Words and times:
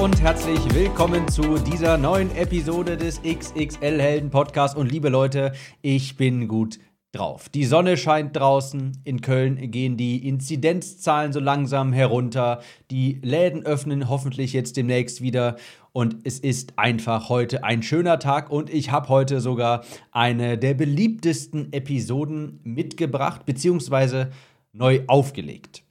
Und 0.00 0.22
herzlich 0.22 0.58
willkommen 0.72 1.28
zu 1.28 1.58
dieser 1.58 1.98
neuen 1.98 2.34
Episode 2.34 2.96
des 2.96 3.20
XXL 3.20 4.00
Helden 4.00 4.30
Podcast. 4.30 4.74
Und 4.74 4.90
liebe 4.90 5.10
Leute, 5.10 5.52
ich 5.82 6.16
bin 6.16 6.48
gut 6.48 6.78
drauf. 7.12 7.50
Die 7.50 7.66
Sonne 7.66 7.98
scheint 7.98 8.34
draußen. 8.34 9.02
In 9.04 9.20
Köln 9.20 9.70
gehen 9.70 9.98
die 9.98 10.26
Inzidenzzahlen 10.26 11.34
so 11.34 11.40
langsam 11.40 11.92
herunter. 11.92 12.62
Die 12.90 13.20
Läden 13.22 13.66
öffnen 13.66 14.08
hoffentlich 14.08 14.54
jetzt 14.54 14.78
demnächst 14.78 15.20
wieder. 15.20 15.56
Und 15.92 16.16
es 16.24 16.38
ist 16.38 16.78
einfach 16.78 17.28
heute 17.28 17.62
ein 17.62 17.82
schöner 17.82 18.18
Tag. 18.18 18.50
Und 18.50 18.70
ich 18.70 18.90
habe 18.90 19.10
heute 19.10 19.42
sogar 19.42 19.84
eine 20.12 20.56
der 20.56 20.72
beliebtesten 20.72 21.74
Episoden 21.74 22.60
mitgebracht, 22.64 23.44
beziehungsweise 23.44 24.30
neu 24.72 25.02
aufgelegt. 25.08 25.82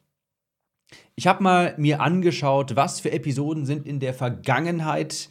Ich 1.19 1.27
habe 1.27 1.43
mal 1.43 1.73
mir 1.75 1.99
angeschaut, 1.99 2.77
was 2.77 3.01
für 3.01 3.11
Episoden 3.11 3.65
sind 3.65 3.85
in 3.85 3.99
der 3.99 4.13
Vergangenheit 4.13 5.27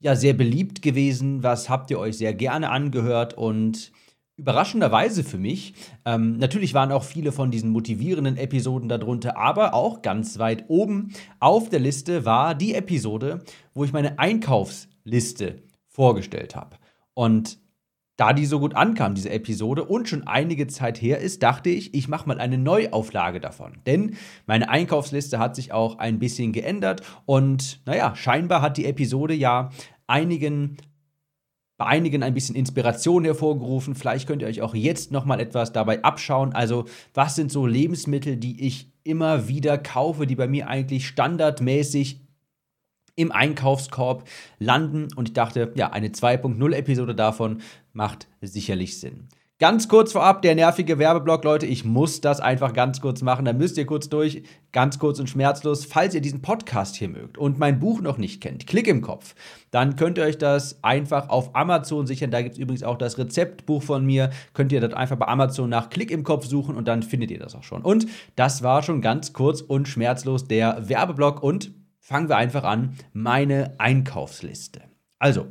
ja 0.00 0.16
sehr 0.16 0.32
beliebt 0.32 0.82
gewesen, 0.82 1.44
was 1.44 1.68
habt 1.68 1.92
ihr 1.92 2.00
euch 2.00 2.18
sehr 2.18 2.34
gerne 2.34 2.70
angehört 2.70 3.32
und 3.34 3.92
überraschenderweise 4.36 5.22
für 5.22 5.38
mich, 5.38 5.74
ähm, 6.04 6.38
natürlich 6.38 6.74
waren 6.74 6.90
auch 6.90 7.04
viele 7.04 7.30
von 7.30 7.52
diesen 7.52 7.70
motivierenden 7.70 8.36
Episoden 8.36 8.88
darunter, 8.88 9.36
aber 9.36 9.74
auch 9.74 10.02
ganz 10.02 10.40
weit 10.40 10.64
oben 10.66 11.12
auf 11.38 11.68
der 11.68 11.78
Liste 11.78 12.24
war 12.24 12.56
die 12.56 12.74
Episode, 12.74 13.44
wo 13.74 13.84
ich 13.84 13.92
meine 13.92 14.18
Einkaufsliste 14.18 15.62
vorgestellt 15.86 16.56
habe. 16.56 16.78
Und 17.14 17.60
da 18.16 18.32
die 18.32 18.46
so 18.46 18.60
gut 18.60 18.74
ankam, 18.74 19.14
diese 19.14 19.30
Episode, 19.30 19.84
und 19.84 20.08
schon 20.08 20.26
einige 20.26 20.66
Zeit 20.66 21.00
her 21.00 21.18
ist, 21.18 21.42
dachte 21.42 21.70
ich, 21.70 21.94
ich 21.94 22.08
mache 22.08 22.26
mal 22.26 22.38
eine 22.38 22.58
Neuauflage 22.58 23.40
davon. 23.40 23.78
Denn 23.86 24.16
meine 24.46 24.68
Einkaufsliste 24.68 25.38
hat 25.38 25.54
sich 25.54 25.72
auch 25.72 25.98
ein 25.98 26.18
bisschen 26.18 26.52
geändert 26.52 27.02
und 27.26 27.80
naja, 27.86 28.14
scheinbar 28.16 28.62
hat 28.62 28.76
die 28.76 28.86
Episode 28.86 29.34
ja 29.34 29.70
einigen 30.06 30.78
bei 31.78 31.84
einigen 31.84 32.22
ein 32.22 32.32
bisschen 32.32 32.56
Inspiration 32.56 33.24
hervorgerufen. 33.24 33.94
Vielleicht 33.94 34.26
könnt 34.26 34.40
ihr 34.40 34.48
euch 34.48 34.62
auch 34.62 34.74
jetzt 34.74 35.12
noch 35.12 35.26
mal 35.26 35.40
etwas 35.40 35.72
dabei 35.72 36.02
abschauen. 36.02 36.54
Also, 36.54 36.86
was 37.12 37.36
sind 37.36 37.52
so 37.52 37.66
Lebensmittel, 37.66 38.36
die 38.38 38.66
ich 38.66 38.90
immer 39.04 39.46
wieder 39.48 39.76
kaufe, 39.76 40.26
die 40.26 40.36
bei 40.36 40.48
mir 40.48 40.68
eigentlich 40.68 41.06
standardmäßig 41.06 42.25
im 43.16 43.32
Einkaufskorb 43.32 44.28
landen. 44.58 45.08
Und 45.16 45.30
ich 45.30 45.34
dachte, 45.34 45.72
ja, 45.74 45.90
eine 45.90 46.08
2.0-Episode 46.08 47.14
davon 47.14 47.62
macht 47.92 48.28
sicherlich 48.40 49.00
Sinn. 49.00 49.28
Ganz 49.58 49.88
kurz 49.88 50.12
vorab, 50.12 50.42
der 50.42 50.54
nervige 50.54 50.98
Werbeblock, 50.98 51.42
Leute, 51.42 51.64
ich 51.64 51.82
muss 51.82 52.20
das 52.20 52.40
einfach 52.40 52.74
ganz 52.74 53.00
kurz 53.00 53.22
machen. 53.22 53.46
Da 53.46 53.54
müsst 53.54 53.78
ihr 53.78 53.86
kurz 53.86 54.10
durch, 54.10 54.42
ganz 54.70 54.98
kurz 54.98 55.18
und 55.18 55.30
schmerzlos. 55.30 55.86
Falls 55.86 56.14
ihr 56.14 56.20
diesen 56.20 56.42
Podcast 56.42 56.94
hier 56.94 57.08
mögt 57.08 57.38
und 57.38 57.58
mein 57.58 57.80
Buch 57.80 58.02
noch 58.02 58.18
nicht 58.18 58.42
kennt, 58.42 58.66
Klick 58.66 58.86
im 58.86 59.00
Kopf, 59.00 59.34
dann 59.70 59.96
könnt 59.96 60.18
ihr 60.18 60.24
euch 60.24 60.36
das 60.36 60.84
einfach 60.84 61.30
auf 61.30 61.56
Amazon 61.56 62.06
sichern. 62.06 62.30
Da 62.30 62.42
gibt 62.42 62.56
es 62.56 62.58
übrigens 62.58 62.82
auch 62.82 62.98
das 62.98 63.16
Rezeptbuch 63.16 63.82
von 63.82 64.04
mir. 64.04 64.28
Könnt 64.52 64.72
ihr 64.72 64.82
das 64.82 64.92
einfach 64.92 65.16
bei 65.16 65.26
Amazon 65.26 65.70
nach 65.70 65.88
Klick 65.88 66.10
im 66.10 66.22
Kopf 66.22 66.44
suchen 66.44 66.76
und 66.76 66.86
dann 66.86 67.02
findet 67.02 67.30
ihr 67.30 67.38
das 67.38 67.54
auch 67.54 67.64
schon. 67.64 67.80
Und 67.80 68.06
das 68.34 68.62
war 68.62 68.82
schon 68.82 69.00
ganz 69.00 69.32
kurz 69.32 69.62
und 69.62 69.88
schmerzlos 69.88 70.48
der 70.48 70.86
Werbeblock 70.90 71.42
und 71.42 71.72
fangen 72.06 72.28
wir 72.28 72.36
einfach 72.36 72.62
an, 72.62 72.94
meine 73.12 73.74
Einkaufsliste. 73.78 74.80
Also, 75.18 75.48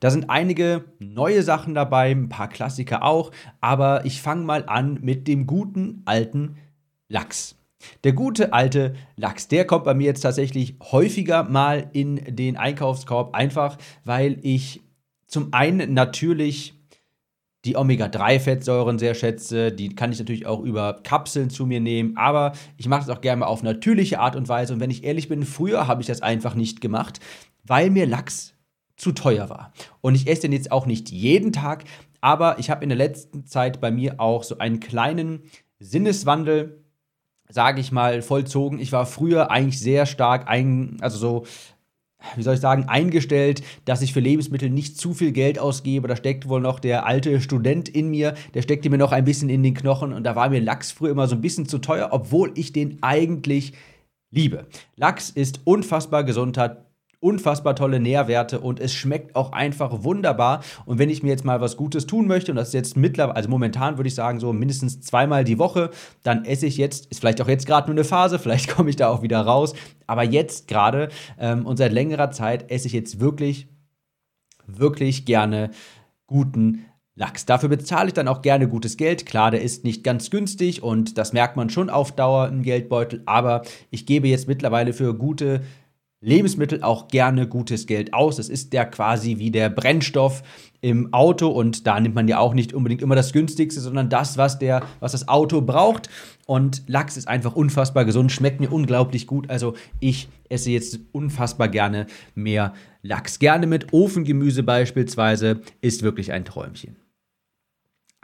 da 0.00 0.10
sind 0.10 0.30
einige 0.30 0.86
neue 0.98 1.42
Sachen 1.42 1.74
dabei, 1.74 2.12
ein 2.12 2.30
paar 2.30 2.48
Klassiker 2.48 3.02
auch, 3.02 3.30
aber 3.60 4.06
ich 4.06 4.22
fange 4.22 4.42
mal 4.44 4.64
an 4.66 5.00
mit 5.02 5.28
dem 5.28 5.46
guten 5.46 6.00
alten 6.06 6.56
Lachs. 7.08 7.56
Der 8.04 8.14
gute 8.14 8.54
alte 8.54 8.94
Lachs, 9.16 9.46
der 9.46 9.66
kommt 9.66 9.84
bei 9.84 9.92
mir 9.92 10.06
jetzt 10.06 10.22
tatsächlich 10.22 10.76
häufiger 10.80 11.42
mal 11.42 11.90
in 11.92 12.16
den 12.24 12.56
Einkaufskorb, 12.56 13.34
einfach 13.34 13.76
weil 14.02 14.38
ich 14.40 14.80
zum 15.26 15.52
einen 15.52 15.92
natürlich 15.92 16.72
die 17.64 17.76
Omega-3-Fettsäuren 17.76 18.98
sehr 18.98 19.14
schätze. 19.14 19.72
Die 19.72 19.94
kann 19.94 20.12
ich 20.12 20.18
natürlich 20.18 20.46
auch 20.46 20.60
über 20.60 21.00
Kapseln 21.02 21.50
zu 21.50 21.66
mir 21.66 21.80
nehmen, 21.80 22.16
aber 22.16 22.52
ich 22.76 22.88
mache 22.88 23.06
das 23.06 23.16
auch 23.16 23.20
gerne 23.20 23.46
auf 23.46 23.62
natürliche 23.62 24.20
Art 24.20 24.36
und 24.36 24.48
Weise. 24.48 24.74
Und 24.74 24.80
wenn 24.80 24.90
ich 24.90 25.04
ehrlich 25.04 25.28
bin, 25.28 25.44
früher 25.44 25.86
habe 25.86 26.00
ich 26.00 26.06
das 26.06 26.22
einfach 26.22 26.54
nicht 26.54 26.80
gemacht, 26.80 27.20
weil 27.64 27.90
mir 27.90 28.06
Lachs 28.06 28.54
zu 28.96 29.12
teuer 29.12 29.48
war. 29.48 29.72
Und 30.00 30.14
ich 30.14 30.26
esse 30.26 30.42
den 30.42 30.52
jetzt 30.52 30.70
auch 30.70 30.86
nicht 30.86 31.10
jeden 31.10 31.52
Tag, 31.52 31.84
aber 32.20 32.58
ich 32.58 32.70
habe 32.70 32.82
in 32.82 32.90
der 32.90 32.98
letzten 32.98 33.46
Zeit 33.46 33.80
bei 33.80 33.90
mir 33.90 34.20
auch 34.20 34.44
so 34.44 34.58
einen 34.58 34.80
kleinen 34.80 35.42
Sinneswandel 35.78 36.84
sage 37.48 37.80
ich 37.80 37.92
mal, 37.92 38.22
vollzogen. 38.22 38.78
Ich 38.78 38.92
war 38.92 39.06
früher 39.06 39.50
eigentlich 39.50 39.78
sehr 39.78 40.06
stark 40.06 40.48
ein, 40.48 40.96
also 41.00 41.18
so 41.18 41.46
wie 42.36 42.42
soll 42.42 42.54
ich 42.54 42.60
sagen, 42.60 42.84
eingestellt, 42.84 43.62
dass 43.84 44.02
ich 44.02 44.12
für 44.12 44.20
Lebensmittel 44.20 44.70
nicht 44.70 44.98
zu 44.98 45.14
viel 45.14 45.32
Geld 45.32 45.58
ausgebe. 45.58 46.08
Da 46.08 46.16
steckt 46.16 46.48
wohl 46.48 46.60
noch 46.60 46.80
der 46.80 47.06
alte 47.06 47.40
Student 47.40 47.88
in 47.88 48.10
mir, 48.10 48.34
der 48.54 48.62
steckte 48.62 48.90
mir 48.90 48.98
noch 48.98 49.12
ein 49.12 49.24
bisschen 49.24 49.48
in 49.48 49.62
den 49.62 49.74
Knochen 49.74 50.12
und 50.12 50.24
da 50.24 50.36
war 50.36 50.48
mir 50.48 50.60
Lachs 50.60 50.92
früher 50.92 51.10
immer 51.10 51.26
so 51.26 51.34
ein 51.34 51.40
bisschen 51.40 51.66
zu 51.66 51.78
teuer, 51.78 52.08
obwohl 52.12 52.52
ich 52.54 52.72
den 52.72 52.98
eigentlich 53.02 53.72
liebe. 54.30 54.66
Lachs 54.96 55.30
ist 55.30 55.60
unfassbar 55.64 56.24
gesund, 56.24 56.58
hat 56.58 56.84
unfassbar 57.24 57.74
tolle 57.74 58.00
Nährwerte 58.00 58.60
und 58.60 58.78
es 58.78 58.92
schmeckt 58.92 59.34
auch 59.34 59.52
einfach 59.52 60.04
wunderbar. 60.04 60.62
Und 60.84 60.98
wenn 60.98 61.08
ich 61.08 61.22
mir 61.22 61.30
jetzt 61.30 61.44
mal 61.44 61.62
was 61.62 61.78
Gutes 61.78 62.06
tun 62.06 62.26
möchte, 62.26 62.52
und 62.52 62.56
das 62.56 62.68
ist 62.68 62.74
jetzt 62.74 62.98
mittlerweile, 62.98 63.36
also 63.36 63.48
momentan 63.48 63.96
würde 63.96 64.08
ich 64.08 64.14
sagen, 64.14 64.40
so 64.40 64.52
mindestens 64.52 65.00
zweimal 65.00 65.42
die 65.42 65.58
Woche, 65.58 65.90
dann 66.22 66.44
esse 66.44 66.66
ich 66.66 66.76
jetzt, 66.76 67.06
ist 67.06 67.20
vielleicht 67.20 67.40
auch 67.40 67.48
jetzt 67.48 67.66
gerade 67.66 67.88
nur 67.88 67.94
eine 67.94 68.04
Phase, 68.04 68.38
vielleicht 68.44 68.68
komme 68.68 68.90
ich 68.90 68.96
da 68.96 69.08
auch 69.08 69.22
wieder 69.22 69.40
raus, 69.40 69.72
aber 70.06 70.22
jetzt 70.22 70.68
gerade 70.68 71.08
ähm, 71.38 71.64
und 71.64 71.78
seit 71.78 71.92
längerer 71.92 72.30
Zeit 72.30 72.70
esse 72.70 72.88
ich 72.88 72.92
jetzt 72.92 73.20
wirklich, 73.20 73.68
wirklich 74.66 75.24
gerne 75.24 75.70
guten 76.26 76.84
Lachs. 77.16 77.46
Dafür 77.46 77.70
bezahle 77.70 78.08
ich 78.08 78.14
dann 78.14 78.28
auch 78.28 78.42
gerne 78.42 78.68
gutes 78.68 78.98
Geld. 78.98 79.24
Klar, 79.24 79.50
der 79.50 79.62
ist 79.62 79.84
nicht 79.84 80.04
ganz 80.04 80.30
günstig 80.30 80.82
und 80.82 81.16
das 81.16 81.32
merkt 81.32 81.56
man 81.56 81.70
schon 81.70 81.88
auf 81.88 82.12
Dauer 82.12 82.48
im 82.48 82.62
Geldbeutel, 82.62 83.22
aber 83.24 83.62
ich 83.90 84.04
gebe 84.04 84.28
jetzt 84.28 84.46
mittlerweile 84.46 84.92
für 84.92 85.14
gute 85.14 85.62
Lebensmittel 86.24 86.82
auch 86.82 87.08
gerne 87.08 87.46
gutes 87.46 87.86
Geld 87.86 88.14
aus. 88.14 88.36
Das 88.36 88.48
ist 88.48 88.72
der 88.72 88.86
quasi 88.86 89.38
wie 89.38 89.50
der 89.50 89.68
Brennstoff 89.70 90.42
im 90.80 91.12
Auto 91.12 91.48
und 91.48 91.86
da 91.86 91.98
nimmt 92.00 92.14
man 92.14 92.28
ja 92.28 92.38
auch 92.38 92.54
nicht 92.54 92.74
unbedingt 92.74 93.02
immer 93.02 93.14
das 93.14 93.32
günstigste, 93.32 93.80
sondern 93.80 94.08
das, 94.08 94.36
was 94.36 94.58
der 94.58 94.82
was 95.00 95.12
das 95.12 95.28
Auto 95.28 95.60
braucht 95.60 96.08
und 96.46 96.82
Lachs 96.86 97.16
ist 97.16 97.26
einfach 97.26 97.56
unfassbar 97.56 98.04
gesund, 98.04 98.30
schmeckt 98.30 98.60
mir 98.60 98.70
unglaublich 98.70 99.26
gut. 99.26 99.48
Also, 99.48 99.74
ich 100.00 100.28
esse 100.48 100.70
jetzt 100.70 101.00
unfassbar 101.12 101.68
gerne 101.68 102.06
mehr 102.34 102.74
Lachs. 103.02 103.38
Gerne 103.38 103.66
mit 103.66 103.92
Ofengemüse 103.92 104.62
beispielsweise 104.62 105.60
ist 105.80 106.02
wirklich 106.02 106.32
ein 106.32 106.44
Träumchen. 106.44 106.96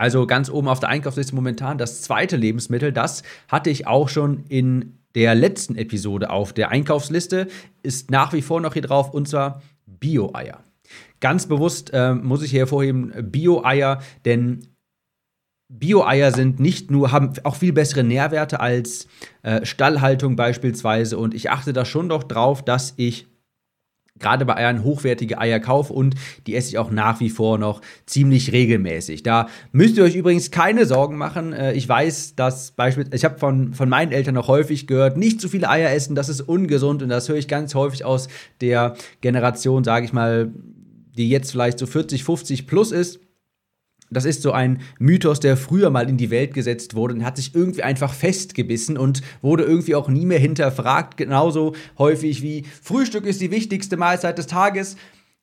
Also 0.01 0.27
ganz 0.27 0.49
oben 0.49 0.67
auf 0.67 0.81
der 0.81 0.89
Einkaufsliste 0.89 1.35
momentan 1.35 1.77
das 1.77 2.01
zweite 2.01 2.39
Lebensmittel, 2.39 2.91
das 2.91 3.23
hatte 3.49 3.69
ich 3.69 3.87
auch 3.87 4.09
schon 4.09 4.45
in 4.49 4.99
der 5.15 5.35
letzten 5.35 5.77
Episode 5.77 6.31
auf 6.31 6.55
der 6.55 6.71
Einkaufsliste. 6.71 7.49
Ist 7.83 8.11
nach 8.11 8.33
wie 8.33 8.41
vor 8.41 8.63
noch 8.63 8.73
hier 8.73 8.81
drauf 8.81 9.13
und 9.13 9.29
zwar 9.29 9.61
Bio-Eier. 9.85 10.65
Ganz 11.21 11.45
bewusst 11.45 11.91
äh, 11.93 12.15
muss 12.15 12.43
ich 12.43 12.51
hier 12.51 12.61
hervorheben 12.61 13.13
Bio-Eier, 13.31 14.01
denn 14.25 14.61
Bio-Eier 15.69 16.33
sind 16.33 16.61
nicht 16.61 16.91
nur, 16.91 17.13
haben 17.13 17.35
auch 17.45 17.57
viel 17.57 17.75
bessere 17.75 18.03
Nährwerte 18.03 18.59
als 18.59 19.07
äh, 19.43 19.67
Stallhaltung 19.67 20.35
beispielsweise. 20.35 21.19
Und 21.19 21.35
ich 21.35 21.51
achte 21.51 21.75
da 21.75 21.85
schon 21.85 22.09
doch 22.09 22.23
drauf, 22.23 22.65
dass 22.65 22.95
ich 22.97 23.27
gerade 24.21 24.45
bei 24.45 24.57
Eiern 24.57 24.85
hochwertige 24.85 25.39
Eier 25.39 25.59
kaufe 25.61 25.93
und 25.93 26.15
die 26.47 26.55
esse 26.55 26.69
ich 26.69 26.79
auch 26.79 26.91
nach 26.91 27.21
wie 27.21 27.31
vor 27.31 27.59
noch 27.59 27.81
ziemlich 28.07 28.53
regelmäßig. 28.53 29.23
Da 29.23 29.49
müsst 29.73 29.97
ihr 29.97 30.05
euch 30.05 30.15
übrigens 30.15 30.51
keine 30.51 30.87
Sorgen 30.87 31.17
machen. 31.17 31.53
Äh, 31.53 31.73
ich 31.73 31.89
weiß, 31.89 32.37
dass 32.37 32.73
beispielsweise, 32.73 33.17
ich 33.17 33.25
habe 33.25 33.39
von, 33.39 33.75
von 33.75 33.89
meinen 33.89 34.13
Eltern 34.13 34.35
noch 34.35 34.49
häufig 34.49 34.87
gehört, 34.87 35.17
nicht 35.17 35.41
zu 35.41 35.49
viele 35.49 35.69
Eier 35.69 35.91
essen, 35.91 36.15
das 36.15 36.29
ist 36.29 36.43
ungesund 36.43 37.03
und 37.03 37.09
das 37.09 37.29
höre 37.29 37.37
ich 37.37 37.49
ganz 37.49 37.75
häufig 37.75 38.05
aus 38.05 38.29
der 38.61 38.95
Generation, 39.21 39.85
sage 39.85 40.05
ich 40.05 40.13
mal, 40.13 40.53
die 41.17 41.29
jetzt 41.29 41.51
vielleicht 41.51 41.79
so 41.79 41.87
40, 41.87 42.25
50 42.25 42.67
plus 42.67 42.93
ist. 42.93 43.21
Das 44.11 44.25
ist 44.25 44.43
so 44.43 44.53
ein 44.53 44.81
Mythos, 44.99 45.41
der 45.41 45.57
früher 45.57 45.91
mal 45.91 46.09
in 46.09 46.17
die 46.17 46.31
Welt 46.31 46.53
gesetzt 46.53 46.95
wurde 46.95 47.15
und 47.15 47.25
hat 47.25 47.37
sich 47.37 47.55
irgendwie 47.55 47.83
einfach 47.83 48.13
festgebissen 48.13 48.99
und 48.99 49.23
wurde 49.41 49.63
irgendwie 49.63 49.95
auch 49.95 50.09
nie 50.09 50.27
mehr 50.27 50.39
hinterfragt. 50.39 51.17
Genauso 51.17 51.75
häufig 51.99 52.43
wie 52.43 52.65
Frühstück 52.83 53.25
ist 53.25 53.41
die 53.41 53.51
wichtigste 53.51 53.97
Mahlzeit 53.97 54.37
des 54.39 54.49
Tages. 54.49 54.97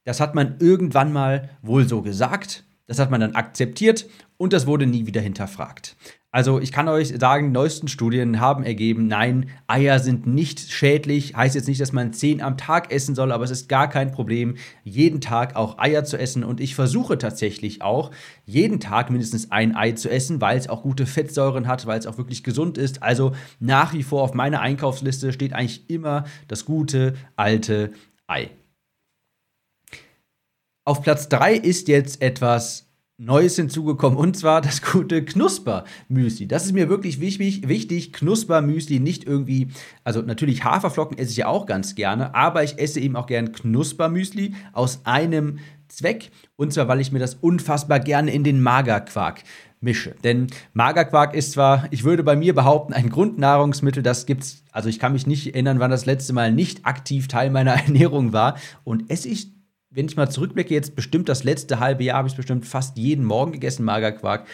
Das 0.04 0.20
hat 0.20 0.36
man 0.36 0.56
irgendwann 0.60 1.14
mal 1.14 1.50
wohl 1.62 1.88
so 1.88 2.02
gesagt. 2.02 2.66
Das 2.88 3.00
hat 3.00 3.12
man 3.12 3.22
dann 3.22 3.36
akzeptiert 3.36 4.08
und 4.38 4.54
das 4.54 4.68
wurde 4.68 4.86
nie 4.86 5.06
wieder 5.06 5.22
hinterfragt. 5.22 5.96
Also 6.34 6.60
ich 6.60 6.74
kann 6.74 6.90
euch 6.90 7.14
sagen, 7.20 7.54
neuesten 7.54 7.88
Studien 7.88 8.42
haben 8.42 8.64
ergeben, 8.64 9.08
nein, 9.08 9.50
Eier 9.66 10.00
sind 10.00 10.28
nicht 10.28 10.60
schädlich. 10.72 11.36
Heißt 11.36 11.56
jetzt 11.56 11.70
nicht, 11.70 11.80
dass 11.80 11.94
man 11.94 12.12
zehn 12.12 12.42
am 12.42 12.58
Tag 12.58 12.92
essen 12.92 13.16
soll, 13.16 13.32
aber 13.32 13.46
es 13.46 13.50
ist 13.50 13.70
gar 13.70 13.90
kein 13.90 14.12
Problem, 14.12 14.56
jeden 14.84 15.22
Tag 15.22 15.56
auch 15.56 15.80
Eier 15.80 16.04
zu 16.04 16.18
essen. 16.18 16.44
Und 16.44 16.60
ich 16.60 16.76
versuche 16.76 17.18
tatsächlich 17.18 17.82
auch, 17.82 18.12
jeden 18.46 18.82
Tag 18.82 19.10
mindestens 19.10 19.52
ein 19.52 19.74
Ei 19.76 19.94
zu 19.94 20.10
essen, 20.10 20.42
weil 20.42 20.58
es 20.58 20.68
auch 20.68 20.84
gute 20.84 21.06
Fettsäuren 21.06 21.66
hat, 21.66 21.86
weil 21.86 21.98
es 21.98 22.06
auch 22.06 22.18
wirklich 22.18 22.44
gesund 22.44 22.78
ist. 22.78 23.02
Also 23.02 23.32
nach 23.60 23.94
wie 23.94 24.04
vor 24.04 24.22
auf 24.22 24.34
meiner 24.34 24.60
Einkaufsliste 24.60 25.32
steht 25.32 25.54
eigentlich 25.54 25.90
immer 25.90 26.26
das 26.50 26.66
gute 26.66 27.16
alte 27.38 27.94
Ei. 28.28 28.50
Auf 30.86 31.02
Platz 31.02 31.30
3 31.30 31.56
ist 31.56 31.88
jetzt 31.88 32.22
etwas 32.22 32.87
Neues 33.20 33.56
hinzugekommen 33.56 34.16
und 34.16 34.38
zwar 34.38 34.62
das 34.62 34.84
gute 34.84 35.26
Knusper-Müsli. 35.26 36.48
Das 36.48 36.66
ist 36.66 36.74
mir 36.74 36.88
wirklich 36.88 37.20
wichtig, 37.20 37.68
wichtig. 37.68 38.14
Knusper-Müsli 38.14 39.00
nicht 39.00 39.24
irgendwie, 39.24 39.70
also 40.04 40.22
natürlich 40.22 40.64
Haferflocken 40.64 41.18
esse 41.18 41.32
ich 41.32 41.38
ja 41.38 41.48
auch 41.48 41.66
ganz 41.66 41.96
gerne, 41.96 42.36
aber 42.36 42.64
ich 42.64 42.78
esse 42.78 43.00
eben 43.00 43.16
auch 43.16 43.26
gern 43.26 43.54
Knusper-Müsli 43.54 44.54
aus 44.72 45.02
einem 45.06 45.58
Zweck 45.88 46.30
und 46.58 46.72
zwar, 46.72 46.88
weil 46.90 47.00
ich 47.00 47.12
mir 47.12 47.18
das 47.18 47.34
unfassbar 47.34 48.00
gerne 48.00 48.30
in 48.30 48.44
den 48.44 48.62
Magerquark 48.62 49.42
mische. 49.82 50.14
Denn 50.24 50.46
Magerquark 50.74 51.34
ist 51.34 51.54
zwar, 51.54 51.88
ich 51.90 52.04
würde 52.04 52.24
bei 52.24 52.36
mir 52.36 52.54
behaupten, 52.54 52.94
ein 52.94 53.10
Grundnahrungsmittel, 53.10 54.04
das 54.04 54.28
gibt's, 54.28 54.64
also 54.72 54.90
ich 54.90 55.00
kann 55.00 55.14
mich 55.14 55.26
nicht 55.26 55.48
erinnern, 55.48 55.80
wann 55.80 55.90
das 55.90 56.06
letzte 56.06 56.34
Mal 56.34 56.52
nicht 56.52 56.86
aktiv 56.86 57.28
Teil 57.28 57.50
meiner 57.50 57.74
Ernährung 57.84 58.32
war 58.32 58.60
und 58.84 59.10
esse 59.10 59.28
ich 59.28 59.57
wenn 59.98 60.06
ich 60.06 60.16
mal 60.16 60.30
zurückblicke, 60.30 60.76
jetzt 60.76 60.96
bestimmt 60.96 61.28
das 61.28 61.44
letzte 61.44 61.80
halbe 61.80 62.04
Jahr 62.04 62.20
habe 62.20 62.28
ich 62.28 62.36
bestimmt 62.36 62.68
fast 62.68 63.00
jeden 63.00 63.26
Morgen 63.26 63.52
gegessen, 63.52 63.84
Magerquark. 63.84 64.48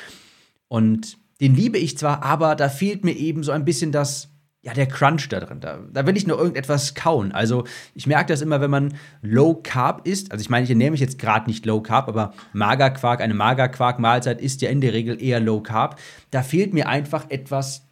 Und 0.70 1.18
den 1.42 1.54
liebe 1.54 1.78
ich 1.78 1.98
zwar, 1.98 2.24
aber 2.24 2.56
da 2.56 2.70
fehlt 2.70 3.04
mir 3.04 3.12
eben 3.12 3.44
so 3.44 3.52
ein 3.52 3.66
bisschen 3.66 3.92
das, 3.92 4.30
ja, 4.62 4.74
der 4.74 4.86
Crunch 4.86 5.28
da 5.28 5.42
drin. 5.42 5.60
Da, 5.60 5.80
da 5.92 6.08
will 6.08 6.16
ich 6.16 6.26
nur 6.26 6.38
irgendetwas 6.38 6.96
kauen. 6.96 7.34
Also 7.34 7.66
ich 7.94 8.08
merke 8.08 8.32
das 8.32 8.42
immer, 8.42 8.62
wenn 8.62 8.72
man 8.72 8.94
Low 9.22 9.56
Carb 9.56 10.08
isst. 10.08 10.32
Also 10.32 10.42
ich 10.42 10.50
meine, 10.50 10.64
ich 10.64 10.70
ernähre 10.70 10.92
mich 10.92 11.02
jetzt 11.02 11.20
gerade 11.20 11.50
nicht 11.50 11.66
Low 11.66 11.82
Carb, 11.82 12.08
aber 12.08 12.34
Magerquark, 12.54 13.20
eine 13.20 13.34
Magerquark-Mahlzeit 13.34 14.40
ist 14.40 14.62
ja 14.62 14.70
in 14.70 14.80
der 14.80 14.94
Regel 14.94 15.22
eher 15.22 15.42
Low 15.42 15.60
Carb. 15.60 16.00
Da 16.32 16.42
fehlt 16.42 16.74
mir 16.74 16.88
einfach 16.88 17.30
etwas 17.30 17.86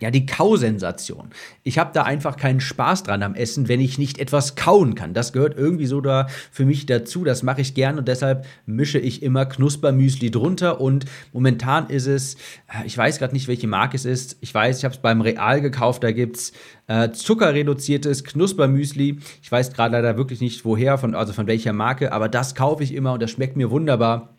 ja, 0.00 0.10
die 0.10 0.24
Kausensation. 0.24 1.28
Ich 1.62 1.78
habe 1.78 1.90
da 1.92 2.04
einfach 2.04 2.36
keinen 2.36 2.60
Spaß 2.60 3.02
dran 3.02 3.22
am 3.22 3.34
Essen, 3.34 3.68
wenn 3.68 3.80
ich 3.80 3.98
nicht 3.98 4.18
etwas 4.18 4.56
kauen 4.56 4.94
kann. 4.94 5.12
Das 5.12 5.32
gehört 5.32 5.58
irgendwie 5.58 5.86
so 5.86 6.00
da 6.00 6.28
für 6.50 6.64
mich 6.64 6.86
dazu. 6.86 7.24
Das 7.24 7.42
mache 7.42 7.60
ich 7.60 7.74
gern 7.74 7.98
und 7.98 8.08
deshalb 8.08 8.46
mische 8.64 8.98
ich 8.98 9.22
immer 9.22 9.44
Knuspermüsli 9.44 10.30
drunter. 10.30 10.80
Und 10.80 11.04
momentan 11.32 11.88
ist 11.88 12.06
es, 12.06 12.36
äh, 12.68 12.86
ich 12.86 12.96
weiß 12.96 13.18
gerade 13.18 13.34
nicht, 13.34 13.48
welche 13.48 13.66
Marke 13.66 13.96
es 13.96 14.06
ist. 14.06 14.38
Ich 14.40 14.54
weiß, 14.54 14.78
ich 14.78 14.84
habe 14.84 14.94
es 14.94 15.00
beim 15.00 15.20
Real 15.20 15.60
gekauft. 15.60 16.02
Da 16.02 16.12
gibt's 16.12 16.52
äh, 16.86 17.10
zuckerreduziertes 17.10 18.24
Knuspermüsli. 18.24 19.18
Ich 19.42 19.52
weiß 19.52 19.72
gerade 19.72 19.92
leider 19.92 20.16
wirklich 20.16 20.40
nicht, 20.40 20.64
woher, 20.64 20.96
von, 20.96 21.14
also 21.14 21.34
von 21.34 21.46
welcher 21.46 21.74
Marke, 21.74 22.12
aber 22.12 22.28
das 22.28 22.54
kaufe 22.54 22.82
ich 22.82 22.94
immer 22.94 23.12
und 23.12 23.22
das 23.22 23.30
schmeckt 23.30 23.56
mir 23.56 23.70
wunderbar 23.70 24.35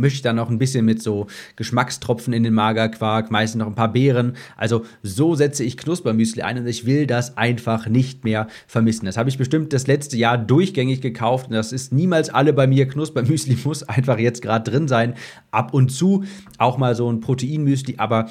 mische 0.00 0.16
ich 0.16 0.22
dann 0.22 0.36
noch 0.36 0.50
ein 0.50 0.58
bisschen 0.58 0.84
mit 0.84 1.02
so 1.02 1.26
Geschmackstropfen 1.56 2.32
in 2.32 2.42
den 2.42 2.54
Magerquark, 2.54 3.30
meistens 3.30 3.58
noch 3.58 3.66
ein 3.66 3.74
paar 3.74 3.92
Beeren. 3.92 4.36
Also 4.56 4.84
so 5.02 5.34
setze 5.34 5.64
ich 5.64 5.76
Knuspermüsli 5.76 6.42
ein 6.42 6.58
und 6.58 6.66
ich 6.66 6.86
will 6.86 7.06
das 7.06 7.36
einfach 7.36 7.86
nicht 7.86 8.24
mehr 8.24 8.48
vermissen. 8.66 9.06
Das 9.06 9.16
habe 9.16 9.28
ich 9.28 9.38
bestimmt 9.38 9.72
das 9.72 9.86
letzte 9.86 10.16
Jahr 10.16 10.38
durchgängig 10.38 11.00
gekauft 11.00 11.48
und 11.48 11.54
das 11.54 11.72
ist 11.72 11.92
niemals 11.92 12.30
alle 12.30 12.52
bei 12.52 12.66
mir. 12.66 12.88
Knuspermüsli 12.88 13.58
muss 13.64 13.82
einfach 13.82 14.18
jetzt 14.18 14.42
gerade 14.42 14.70
drin 14.70 14.88
sein. 14.88 15.14
Ab 15.50 15.74
und 15.74 15.90
zu 15.90 16.24
auch 16.58 16.78
mal 16.78 16.94
so 16.94 17.10
ein 17.10 17.20
Proteinmüsli, 17.20 17.96
aber 17.98 18.28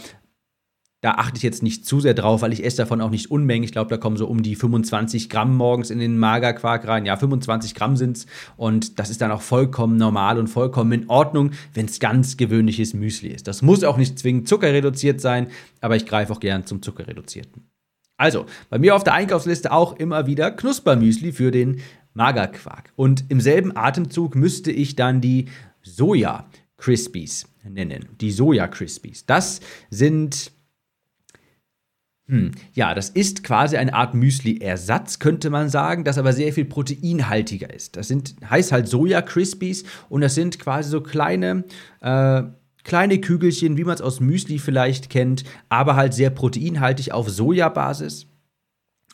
da 1.01 1.11
achte 1.11 1.37
ich 1.37 1.43
jetzt 1.43 1.63
nicht 1.63 1.85
zu 1.85 2.01
sehr 2.01 2.13
drauf, 2.13 2.41
weil 2.41 2.51
ich 2.51 2.65
esse 2.65 2.77
davon 2.77 2.99
auch 2.99 3.09
nicht 3.09 3.31
Unmengen. 3.31 3.63
Ich 3.63 3.71
glaube, 3.71 3.89
da 3.89 3.97
kommen 3.97 4.17
so 4.17 4.27
um 4.27 4.43
die 4.43 4.55
25 4.55 5.29
Gramm 5.29 5.55
morgens 5.55 5.91
in 5.91 5.99
den 5.99 6.17
Magerquark 6.17 6.85
rein. 6.87 7.05
Ja, 7.05 7.15
25 7.15 7.73
Gramm 7.73 7.95
sind 7.95 8.17
es. 8.17 8.25
Und 8.57 8.99
das 8.99 9.09
ist 9.09 9.21
dann 9.21 9.31
auch 9.31 9.41
vollkommen 9.41 9.95
normal 9.95 10.37
und 10.37 10.47
vollkommen 10.47 10.91
in 10.91 11.09
Ordnung, 11.09 11.51
wenn 11.73 11.85
es 11.85 11.99
ganz 11.99 12.35
gewöhnliches 12.35 12.93
Müsli 12.93 13.29
ist. 13.29 13.47
Das 13.47 13.61
muss 13.61 13.85
auch 13.85 13.95
nicht 13.95 14.19
zwingend 14.19 14.49
zuckerreduziert 14.49 15.21
sein, 15.21 15.47
aber 15.79 15.95
ich 15.95 16.05
greife 16.05 16.33
auch 16.33 16.41
gern 16.41 16.65
zum 16.65 16.81
zuckerreduzierten. 16.81 17.69
Also, 18.17 18.45
bei 18.69 18.77
mir 18.77 18.95
auf 18.95 19.05
der 19.05 19.13
Einkaufsliste 19.13 19.71
auch 19.71 19.95
immer 19.95 20.27
wieder 20.27 20.51
Knuspermüsli 20.51 21.31
für 21.31 21.51
den 21.51 21.79
Magerquark. 22.13 22.91
Und 22.97 23.23
im 23.29 23.39
selben 23.39 23.77
Atemzug 23.77 24.35
müsste 24.35 24.73
ich 24.73 24.97
dann 24.97 25.21
die 25.21 25.47
Soja 25.81 26.49
Crispies 26.75 27.47
nennen. 27.63 28.09
Die 28.19 28.31
Soja 28.31 28.67
Crispies. 28.67 29.25
Das 29.25 29.61
sind 29.89 30.51
hm. 32.29 32.51
Ja, 32.75 32.93
das 32.93 33.09
ist 33.09 33.43
quasi 33.43 33.75
eine 33.77 33.95
Art 33.95 34.13
Müsli-Ersatz, 34.13 35.17
könnte 35.17 35.49
man 35.49 35.67
sagen, 35.67 36.03
das 36.03 36.19
aber 36.19 36.31
sehr 36.31 36.53
viel 36.53 36.65
proteinhaltiger 36.65 37.73
ist. 37.73 37.95
Das 37.95 38.07
sind, 38.07 38.35
heißt 38.47 38.71
halt 38.71 38.87
Soja-Crispies 38.87 39.83
und 40.09 40.21
das 40.21 40.35
sind 40.35 40.59
quasi 40.59 40.91
so 40.91 41.01
kleine, 41.01 41.63
äh, 42.01 42.43
kleine 42.83 43.19
Kügelchen, 43.19 43.77
wie 43.77 43.83
man 43.83 43.95
es 43.95 44.01
aus 44.01 44.19
Müsli 44.19 44.59
vielleicht 44.59 45.09
kennt, 45.09 45.43
aber 45.69 45.95
halt 45.95 46.13
sehr 46.13 46.29
proteinhaltig 46.29 47.13
auf 47.13 47.27
Sojabasis. 47.29 48.27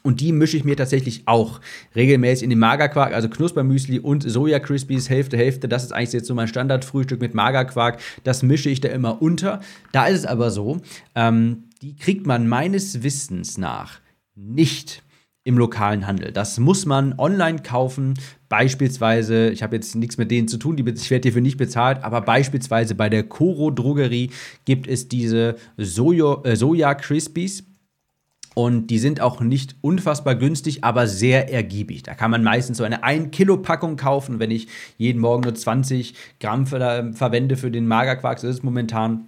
Und 0.04 0.20
die 0.20 0.34
mische 0.34 0.58
ich 0.58 0.66
mir 0.66 0.76
tatsächlich 0.76 1.24
auch 1.26 1.62
regelmäßig 1.96 2.44
in 2.44 2.52
den 2.52 2.60
Magerquark, 2.60 3.14
also 3.14 3.28
Knuspermüsli 3.28 4.00
und 4.00 4.30
Soja 4.30 4.60
Crispies, 4.60 5.10
Hälfte, 5.10 5.36
Hälfte. 5.36 5.68
Das 5.68 5.84
ist 5.84 5.94
eigentlich 5.94 6.12
jetzt 6.12 6.28
so 6.28 6.36
mein 6.36 6.48
Standardfrühstück 6.48 7.22
mit 7.22 7.34
Magerquark. 7.34 8.00
Das 8.24 8.44
mische 8.44 8.70
ich 8.70 8.82
da 8.82 8.90
immer 8.90 9.22
unter. 9.22 9.62
Da 9.94 10.06
ist 10.06 10.20
es 10.20 10.26
aber 10.28 10.52
so, 10.52 10.82
ähm, 11.16 11.64
die 11.86 11.96
kriegt 11.96 12.26
man 12.26 12.48
meines 12.48 13.04
Wissens 13.04 13.60
nach 13.60 14.00
nicht 14.34 15.04
im 15.44 15.56
lokalen 15.56 16.08
Handel. 16.08 16.32
Das 16.32 16.60
muss 16.60 16.88
man 16.88 17.14
online 17.20 17.62
kaufen. 17.62 18.16
Beispielsweise, 18.50 19.52
ich 19.52 19.62
habe 19.62 19.76
jetzt 19.76 19.96
nichts 19.96 20.18
mit 20.18 20.32
denen 20.32 20.48
zu 20.48 20.58
tun, 20.58 20.76
die, 20.76 20.84
ich 20.90 21.12
werde 21.12 21.28
hierfür 21.28 21.44
nicht 21.44 21.58
bezahlt, 21.58 22.04
aber 22.04 22.22
beispielsweise 22.22 22.96
bei 22.96 23.08
der 23.08 23.22
Koro 23.22 23.70
Drogerie 23.70 24.32
gibt 24.66 24.88
es 24.88 25.08
diese 25.08 25.58
Soja, 25.78 26.42
äh, 26.44 26.56
Soja 26.56 26.96
Crispies. 26.96 27.66
Und 28.56 28.88
die 28.88 29.00
sind 29.00 29.22
auch 29.22 29.42
nicht 29.42 29.76
unfassbar 29.82 30.34
günstig, 30.34 30.84
aber 30.84 31.08
sehr 31.08 31.54
ergiebig. 31.54 32.02
Da 32.02 32.16
kann 32.16 32.32
man 32.32 32.42
meistens 32.42 32.78
so 32.78 32.84
eine 32.86 33.04
1-Kilo-Packung 33.04 33.98
kaufen. 33.98 34.40
Wenn 34.40 34.50
ich 34.50 34.70
jeden 34.98 35.20
Morgen 35.20 35.44
nur 35.44 35.54
20 35.54 36.16
Gramm 36.40 36.66
ver 36.66 37.12
verwende 37.14 37.58
für 37.58 37.70
den 37.70 37.86
Magerquark, 37.86 38.40
das 38.40 38.56
ist 38.56 38.64
momentan 38.64 39.28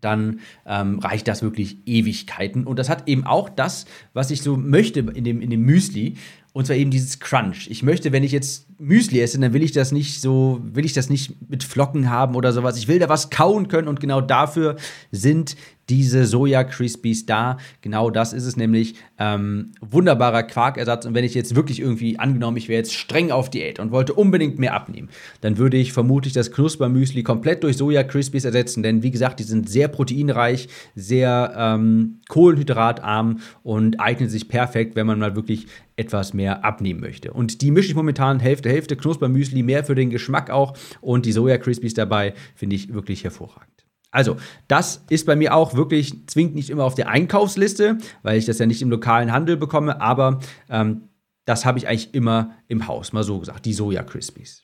dann 0.00 0.40
ähm, 0.66 0.98
reicht 0.98 1.28
das 1.28 1.42
wirklich 1.42 1.78
Ewigkeiten. 1.86 2.64
Und 2.64 2.78
das 2.78 2.88
hat 2.88 3.08
eben 3.08 3.24
auch 3.24 3.48
das, 3.48 3.86
was 4.12 4.30
ich 4.30 4.42
so 4.42 4.56
möchte 4.56 5.00
in 5.00 5.24
dem, 5.24 5.40
in 5.40 5.50
dem 5.50 5.62
Müsli. 5.62 6.16
Und 6.52 6.66
zwar 6.66 6.76
eben 6.76 6.90
dieses 6.90 7.18
Crunch. 7.18 7.68
Ich 7.70 7.82
möchte, 7.82 8.12
wenn 8.12 8.24
ich 8.24 8.32
jetzt 8.32 8.66
Müsli 8.80 9.20
esse, 9.20 9.38
dann 9.38 9.52
will 9.52 9.62
ich 9.62 9.72
das 9.72 9.92
nicht 9.92 10.22
so, 10.22 10.60
will 10.62 10.86
ich 10.86 10.94
das 10.94 11.10
nicht 11.10 11.50
mit 11.50 11.62
Flocken 11.62 12.08
haben 12.10 12.34
oder 12.34 12.52
sowas. 12.52 12.78
Ich 12.78 12.88
will 12.88 12.98
da 12.98 13.08
was 13.08 13.28
kauen 13.28 13.68
können 13.68 13.88
und 13.88 14.00
genau 14.00 14.22
dafür 14.22 14.76
sind 15.12 15.56
diese 15.88 16.26
Soja 16.26 16.64
Crispies 16.64 17.26
da. 17.26 17.58
Genau 17.80 18.10
das 18.10 18.32
ist 18.32 18.44
es 18.44 18.56
nämlich. 18.56 18.94
Ähm, 19.18 19.72
wunderbarer 19.80 20.42
Quarkersatz. 20.42 21.06
Und 21.06 21.14
wenn 21.14 21.24
ich 21.24 21.34
jetzt 21.34 21.54
wirklich 21.54 21.80
irgendwie 21.80 22.18
angenommen, 22.18 22.56
ich 22.56 22.68
wäre 22.68 22.78
jetzt 22.78 22.94
streng 22.94 23.30
auf 23.30 23.50
Diät 23.50 23.78
und 23.78 23.90
wollte 23.90 24.14
unbedingt 24.14 24.58
mehr 24.58 24.74
abnehmen, 24.74 25.08
dann 25.40 25.58
würde 25.58 25.76
ich 25.76 25.92
vermutlich 25.92 26.32
das 26.32 26.50
Knuspermüsli 26.52 27.22
komplett 27.22 27.62
durch 27.62 27.76
Soja 27.76 28.02
Crispies 28.02 28.44
ersetzen. 28.44 28.82
Denn 28.82 29.02
wie 29.02 29.10
gesagt, 29.10 29.40
die 29.40 29.44
sind 29.44 29.68
sehr 29.68 29.88
proteinreich, 29.88 30.68
sehr 30.94 31.54
ähm, 31.56 32.20
kohlenhydratarm 32.28 33.40
und 33.62 34.00
eignen 34.00 34.28
sich 34.28 34.48
perfekt, 34.48 34.96
wenn 34.96 35.06
man 35.06 35.18
mal 35.18 35.36
wirklich 35.36 35.66
etwas 35.96 36.34
mehr 36.34 36.64
abnehmen 36.64 37.00
möchte. 37.00 37.32
Und 37.32 37.62
die 37.62 37.70
mische 37.70 37.88
ich 37.88 37.94
momentan 37.94 38.38
Hälfte, 38.40 38.68
Hälfte 38.68 38.96
Knuspermüsli, 38.96 39.62
mehr 39.62 39.84
für 39.84 39.94
den 39.94 40.10
Geschmack 40.10 40.50
auch. 40.50 40.76
Und 41.00 41.26
die 41.26 41.32
Soja 41.32 41.58
Crispies 41.58 41.94
dabei 41.94 42.34
finde 42.54 42.76
ich 42.76 42.92
wirklich 42.92 43.24
hervorragend. 43.24 43.75
Also, 44.16 44.38
das 44.66 45.04
ist 45.10 45.26
bei 45.26 45.36
mir 45.36 45.54
auch 45.54 45.74
wirklich, 45.74 46.26
zwingt 46.26 46.54
nicht 46.54 46.70
immer 46.70 46.84
auf 46.84 46.94
der 46.94 47.10
Einkaufsliste, 47.10 47.98
weil 48.22 48.38
ich 48.38 48.46
das 48.46 48.58
ja 48.58 48.64
nicht 48.64 48.80
im 48.80 48.88
lokalen 48.88 49.30
Handel 49.30 49.58
bekomme, 49.58 50.00
aber 50.00 50.40
ähm, 50.70 51.02
das 51.44 51.66
habe 51.66 51.78
ich 51.78 51.86
eigentlich 51.86 52.14
immer 52.14 52.56
im 52.66 52.88
Haus, 52.88 53.12
mal 53.12 53.24
so 53.24 53.38
gesagt, 53.38 53.66
die 53.66 53.74
Soja 53.74 54.02
Crispies. 54.02 54.62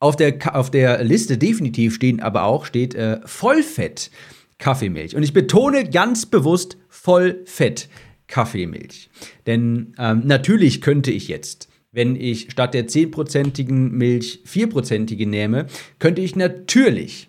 Auf 0.00 0.16
der, 0.16 0.56
auf 0.56 0.72
der 0.72 1.04
Liste 1.04 1.38
definitiv 1.38 1.94
stehen 1.94 2.20
aber 2.20 2.42
auch, 2.42 2.66
steht 2.66 2.96
äh, 2.96 3.20
Vollfett 3.24 4.10
Kaffeemilch. 4.58 5.14
Und 5.14 5.22
ich 5.22 5.32
betone 5.32 5.88
ganz 5.88 6.26
bewusst 6.26 6.78
Vollfett 6.88 7.88
Kaffeemilch. 8.26 9.08
Denn 9.46 9.94
ähm, 9.98 10.22
natürlich 10.24 10.80
könnte 10.80 11.12
ich 11.12 11.28
jetzt 11.28 11.68
wenn 11.90 12.16
ich 12.16 12.50
statt 12.50 12.74
der 12.74 12.86
10%igen 12.86 13.92
Milch 13.92 14.42
4%ige 14.46 15.26
nehme, 15.26 15.66
könnte 15.98 16.20
ich 16.20 16.36
natürlich 16.36 17.27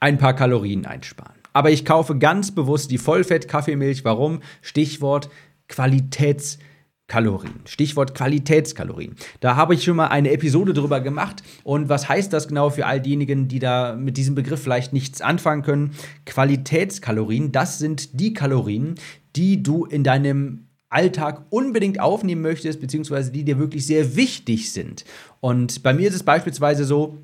ein 0.00 0.18
paar 0.18 0.34
Kalorien 0.34 0.86
einsparen. 0.86 1.38
Aber 1.52 1.70
ich 1.70 1.84
kaufe 1.84 2.16
ganz 2.18 2.54
bewusst 2.54 2.90
die 2.90 2.98
Vollfett-Kaffeemilch. 2.98 4.04
Warum? 4.04 4.40
Stichwort 4.62 5.28
Qualitätskalorien. 5.68 7.60
Stichwort 7.64 8.14
Qualitätskalorien. 8.14 9.16
Da 9.40 9.56
habe 9.56 9.74
ich 9.74 9.82
schon 9.82 9.96
mal 9.96 10.06
eine 10.06 10.30
Episode 10.30 10.72
drüber 10.72 11.00
gemacht. 11.00 11.42
Und 11.64 11.88
was 11.88 12.08
heißt 12.08 12.32
das 12.32 12.48
genau 12.48 12.70
für 12.70 12.86
all 12.86 13.00
diejenigen, 13.00 13.48
die 13.48 13.58
da 13.58 13.96
mit 13.96 14.16
diesem 14.16 14.34
Begriff 14.34 14.62
vielleicht 14.62 14.92
nichts 14.92 15.20
anfangen 15.20 15.62
können? 15.62 15.94
Qualitätskalorien, 16.26 17.50
das 17.50 17.78
sind 17.78 18.20
die 18.20 18.34
Kalorien, 18.34 18.94
die 19.34 19.62
du 19.62 19.84
in 19.84 20.04
deinem 20.04 20.68
Alltag 20.90 21.44
unbedingt 21.50 22.00
aufnehmen 22.00 22.40
möchtest, 22.40 22.80
beziehungsweise 22.80 23.30
die 23.30 23.44
dir 23.44 23.58
wirklich 23.58 23.84
sehr 23.86 24.16
wichtig 24.16 24.72
sind. 24.72 25.04
Und 25.40 25.82
bei 25.82 25.92
mir 25.92 26.08
ist 26.08 26.14
es 26.14 26.22
beispielsweise 26.22 26.84
so, 26.84 27.18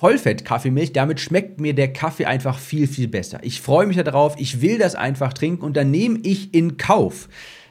Vollfett-Kaffeemilch, 0.00 0.94
damit 0.94 1.20
schmeckt 1.20 1.60
mir 1.60 1.74
der 1.74 1.92
Kaffee 1.92 2.24
einfach 2.24 2.58
viel, 2.58 2.88
viel 2.88 3.06
besser. 3.06 3.40
Ich 3.42 3.60
freue 3.60 3.84
mich 3.84 3.98
darauf, 3.98 4.34
ich 4.38 4.62
will 4.62 4.78
das 4.78 4.94
einfach 4.94 5.34
trinken 5.34 5.62
und 5.62 5.76
dann 5.76 5.90
nehme 5.90 6.18
ich 6.22 6.54
in 6.54 6.78
Kauf, 6.78 7.28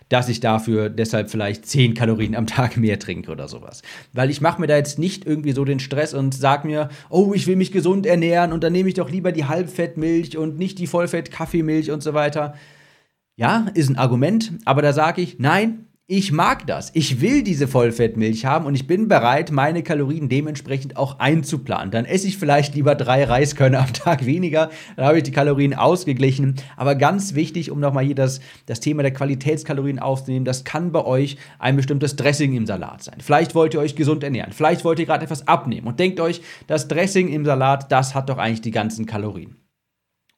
dass 0.10 0.30
ich 0.30 0.40
dafür 0.40 0.92
deshalb 0.92 1.32
vielleicht 1.32 1.66
10 1.66 1.96
Kalorien 1.96 2.36
am 2.36 2.46
Tag 2.46 2.78
mehr 2.78 3.00
trinke 3.00 3.32
oder 3.32 3.48
sowas. 3.48 3.82
Weil 4.14 4.30
ich 4.30 4.42
mache 4.42 4.62
mir 4.62 4.68
da 4.68 4.78
jetzt 4.78 5.00
nicht 5.00 5.26
irgendwie 5.26 5.54
so 5.54 5.66
den 5.66 5.80
Stress 5.80 6.14
und 6.14 6.36
sage 6.36 6.68
mir, 6.68 6.90
oh, 7.10 7.34
ich 7.34 7.48
will 7.48 7.56
mich 7.56 7.72
gesund 7.72 8.06
ernähren 8.06 8.54
und 8.54 8.64
dann 8.64 8.74
nehme 8.74 8.90
ich 8.90 8.96
doch 8.96 9.10
lieber 9.10 9.32
die 9.32 9.46
Halbfettmilch 9.46 10.38
und 10.38 10.60
nicht 10.60 10.78
die 10.78 10.86
Vollfett-Kaffeemilch 10.86 11.90
und 11.90 12.04
so 12.04 12.14
weiter. 12.14 12.54
Ja, 13.38 13.66
ist 13.74 13.90
ein 13.90 13.98
Argument, 13.98 14.52
aber 14.66 14.84
da 14.84 14.94
sage 14.94 15.24
ich, 15.24 15.40
nein, 15.40 15.88
ich 16.12 16.32
mag 16.32 16.66
das. 16.66 16.90
Ich 16.96 17.22
will 17.22 17.44
diese 17.44 17.68
Vollfettmilch 17.68 18.44
haben 18.44 18.66
und 18.66 18.74
ich 18.74 18.88
bin 18.88 19.08
bereit, 19.08 19.52
meine 19.52 19.84
Kalorien 19.84 20.28
dementsprechend 20.28 20.98
auch 20.98 21.20
einzuplanen. 21.20 21.92
Dann 21.92 22.06
esse 22.06 22.28
ich 22.28 22.40
vielleicht 22.40 22.74
lieber 22.74 22.96
drei 22.96 23.26
Reiskörner 23.26 23.82
am 23.82 23.94
Tag 23.94 24.26
weniger, 24.26 24.72
dann 24.96 25.06
habe 25.06 25.18
ich 25.18 25.24
die 25.24 25.32
Kalorien 25.32 25.76
ausgeglichen. 25.76 26.56
Aber 26.78 26.96
ganz 26.96 27.36
wichtig, 27.36 27.70
um 27.70 27.80
nochmal 27.80 28.06
hier 28.06 28.16
das, 28.16 28.40
das 28.66 28.80
Thema 28.80 29.04
der 29.04 29.14
Qualitätskalorien 29.14 30.00
aufzunehmen, 30.00 30.46
das 30.46 30.64
kann 30.64 30.92
bei 30.92 31.06
euch 31.06 31.38
ein 31.60 31.76
bestimmtes 31.76 32.16
Dressing 32.16 32.56
im 32.56 32.66
Salat 32.66 33.04
sein. 33.04 33.18
Vielleicht 33.20 33.54
wollt 33.54 33.76
ihr 33.76 33.80
euch 33.80 33.96
gesund 33.96 34.24
ernähren, 34.24 34.52
vielleicht 34.52 34.84
wollt 34.86 34.98
ihr 34.98 35.06
gerade 35.06 35.26
etwas 35.26 35.48
abnehmen 35.48 35.86
und 35.86 36.00
denkt 36.00 36.20
euch, 36.20 36.42
das 36.66 36.88
Dressing 36.88 37.28
im 37.28 37.46
Salat, 37.46 37.92
das 37.92 38.16
hat 38.16 38.30
doch 38.30 38.40
eigentlich 38.40 38.62
die 38.62 38.72
ganzen 38.72 39.06
Kalorien 39.06 39.58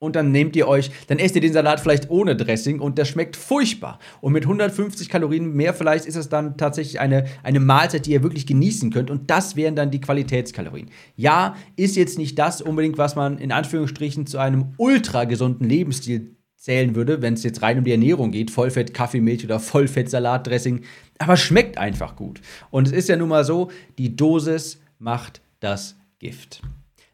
und 0.01 0.15
dann 0.15 0.31
nehmt 0.31 0.55
ihr 0.55 0.67
euch, 0.67 0.89
dann 1.08 1.20
esst 1.20 1.36
ihr 1.36 1.41
den 1.41 1.53
Salat 1.53 1.79
vielleicht 1.79 2.10
ohne 2.10 2.36
Dressing 2.36 2.79
und 2.79 2.98
der 2.98 3.05
schmeckt 3.05 3.36
furchtbar. 3.36 4.00
Und 4.20 4.34
mit 4.34 4.43
150 4.43 5.10
Kalorien 5.10 5.53
mehr 5.53 5.75
vielleicht 5.75 6.05
ist 6.05 6.15
es 6.15 6.27
dann 6.27 6.58
tatsächlich 6.58 7.00
eine, 7.00 7.25
eine 7.43 7.60
Mahlzeit, 7.60 8.08
die 8.08 8.12
ihr 8.12 8.24
wirklich 8.24 8.48
genießen 8.48 8.89
könnt 8.89 9.12
und 9.12 9.29
das 9.29 9.55
wären 9.55 9.75
dann 9.75 9.91
die 9.91 10.01
Qualitätskalorien. 10.01 10.89
Ja, 11.15 11.55
ist 11.75 11.96
jetzt 11.96 12.17
nicht 12.17 12.39
das 12.39 12.62
unbedingt, 12.62 12.98
was 12.98 13.15
man 13.15 13.38
in 13.38 13.51
Anführungsstrichen 13.51 14.25
zu 14.25 14.39
einem 14.39 14.74
ultra 14.77 15.25
gesunden 15.25 15.70
Lebensstil 15.70 16.36
zählen 16.58 16.96
würde, 16.96 17.22
wenn 17.22 17.36
es 17.36 17.43
jetzt 17.43 17.62
rein 17.62 17.77
um 17.77 17.84
die 17.84 17.91
Ernährung 17.91 18.31
geht, 18.31 18.50
Vollfett 18.50 18.96
Kaffeemilch 18.96 19.46
oder 19.46 19.60
Vollfett 19.60 20.10
Salatdressing, 20.10 20.81
aber 21.20 21.38
schmeckt 21.38 21.77
einfach 21.77 22.15
gut. 22.15 22.41
Und 22.72 22.88
es 22.88 22.93
ist 22.93 23.10
ja 23.10 23.17
nun 23.17 23.29
mal 23.29 23.46
so, 23.46 23.70
die 24.00 24.15
Dosis 24.15 24.79
macht 24.98 25.41
das 25.60 25.96
Gift. 26.17 26.63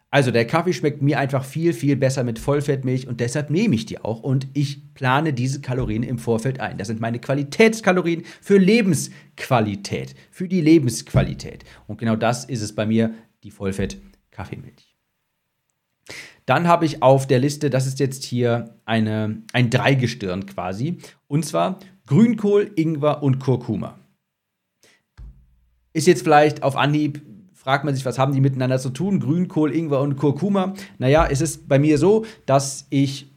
Also 0.10 0.32
der 0.32 0.48
Kaffee 0.48 0.72
schmeckt 0.72 1.02
mir 1.02 1.20
einfach 1.20 1.44
viel, 1.44 1.74
viel 1.74 1.98
besser 1.98 2.24
mit 2.24 2.40
Vollfettmilch 2.40 3.08
und 3.08 3.20
deshalb 3.20 3.50
nehme 3.50 3.76
ich 3.76 3.86
die 3.86 4.00
auch 4.00 4.24
und 4.24 4.48
ich 4.54 4.94
plane 4.94 5.34
diese 5.34 5.60
Kalorien 5.60 6.04
im 6.04 6.18
Vorfeld 6.18 6.62
ein. 6.62 6.78
Das 6.78 6.88
sind 6.88 7.02
meine 7.02 7.20
Qualitätskalorien 7.20 8.24
für 8.42 8.58
Lebensqualität, 8.58 10.16
für 10.32 10.48
die 10.48 10.62
Lebensqualität. 10.62 11.66
Und 11.88 11.98
genau 11.98 12.16
das 12.16 12.46
ist 12.46 12.62
es 12.62 12.74
bei 12.74 12.86
mir, 12.86 13.14
die 13.44 13.52
Vollfett-Kaffeemilch. 13.52 14.96
Dann 16.46 16.70
habe 16.70 16.86
ich 16.86 17.04
auf 17.04 17.28
der 17.28 17.40
Liste, 17.40 17.70
das 17.70 17.86
ist 17.86 18.00
jetzt 18.00 18.24
hier 18.24 18.78
eine, 18.86 19.44
ein 19.52 19.70
Dreigestirn 19.70 20.46
quasi, 20.46 21.00
und 21.28 21.46
zwar 21.46 21.80
Grünkohl, 22.06 22.72
Ingwer 22.76 23.22
und 23.22 23.40
Kurkuma. 23.40 24.00
Ist 25.92 26.08
jetzt 26.08 26.24
vielleicht 26.24 26.64
auf 26.64 26.78
Anhieb 26.78 27.22
fragt 27.68 27.84
man 27.84 27.94
sich, 27.94 28.06
was 28.06 28.18
haben 28.18 28.32
die 28.32 28.40
miteinander 28.40 28.80
zu 28.80 28.92
tun? 28.92 29.20
Grünkohl, 29.20 29.76
Ingwer 29.76 30.00
und 30.00 30.16
Kurkuma. 30.16 30.74
Naja, 31.00 31.28
es 31.30 31.42
ist 31.42 31.68
bei 31.68 31.78
mir 31.78 31.98
so, 31.98 32.24
dass 32.46 32.88
ich 32.90 33.30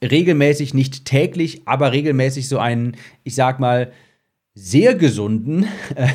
regelmäßig, 0.00 0.74
nicht 0.74 1.06
täglich, 1.06 1.62
aber 1.64 1.90
regelmäßig 1.90 2.48
so 2.48 2.58
einen, 2.58 2.96
ich 3.24 3.34
sag 3.34 3.58
mal, 3.58 3.90
sehr 4.54 4.94
gesunden 4.94 5.66
äh, 5.96 6.08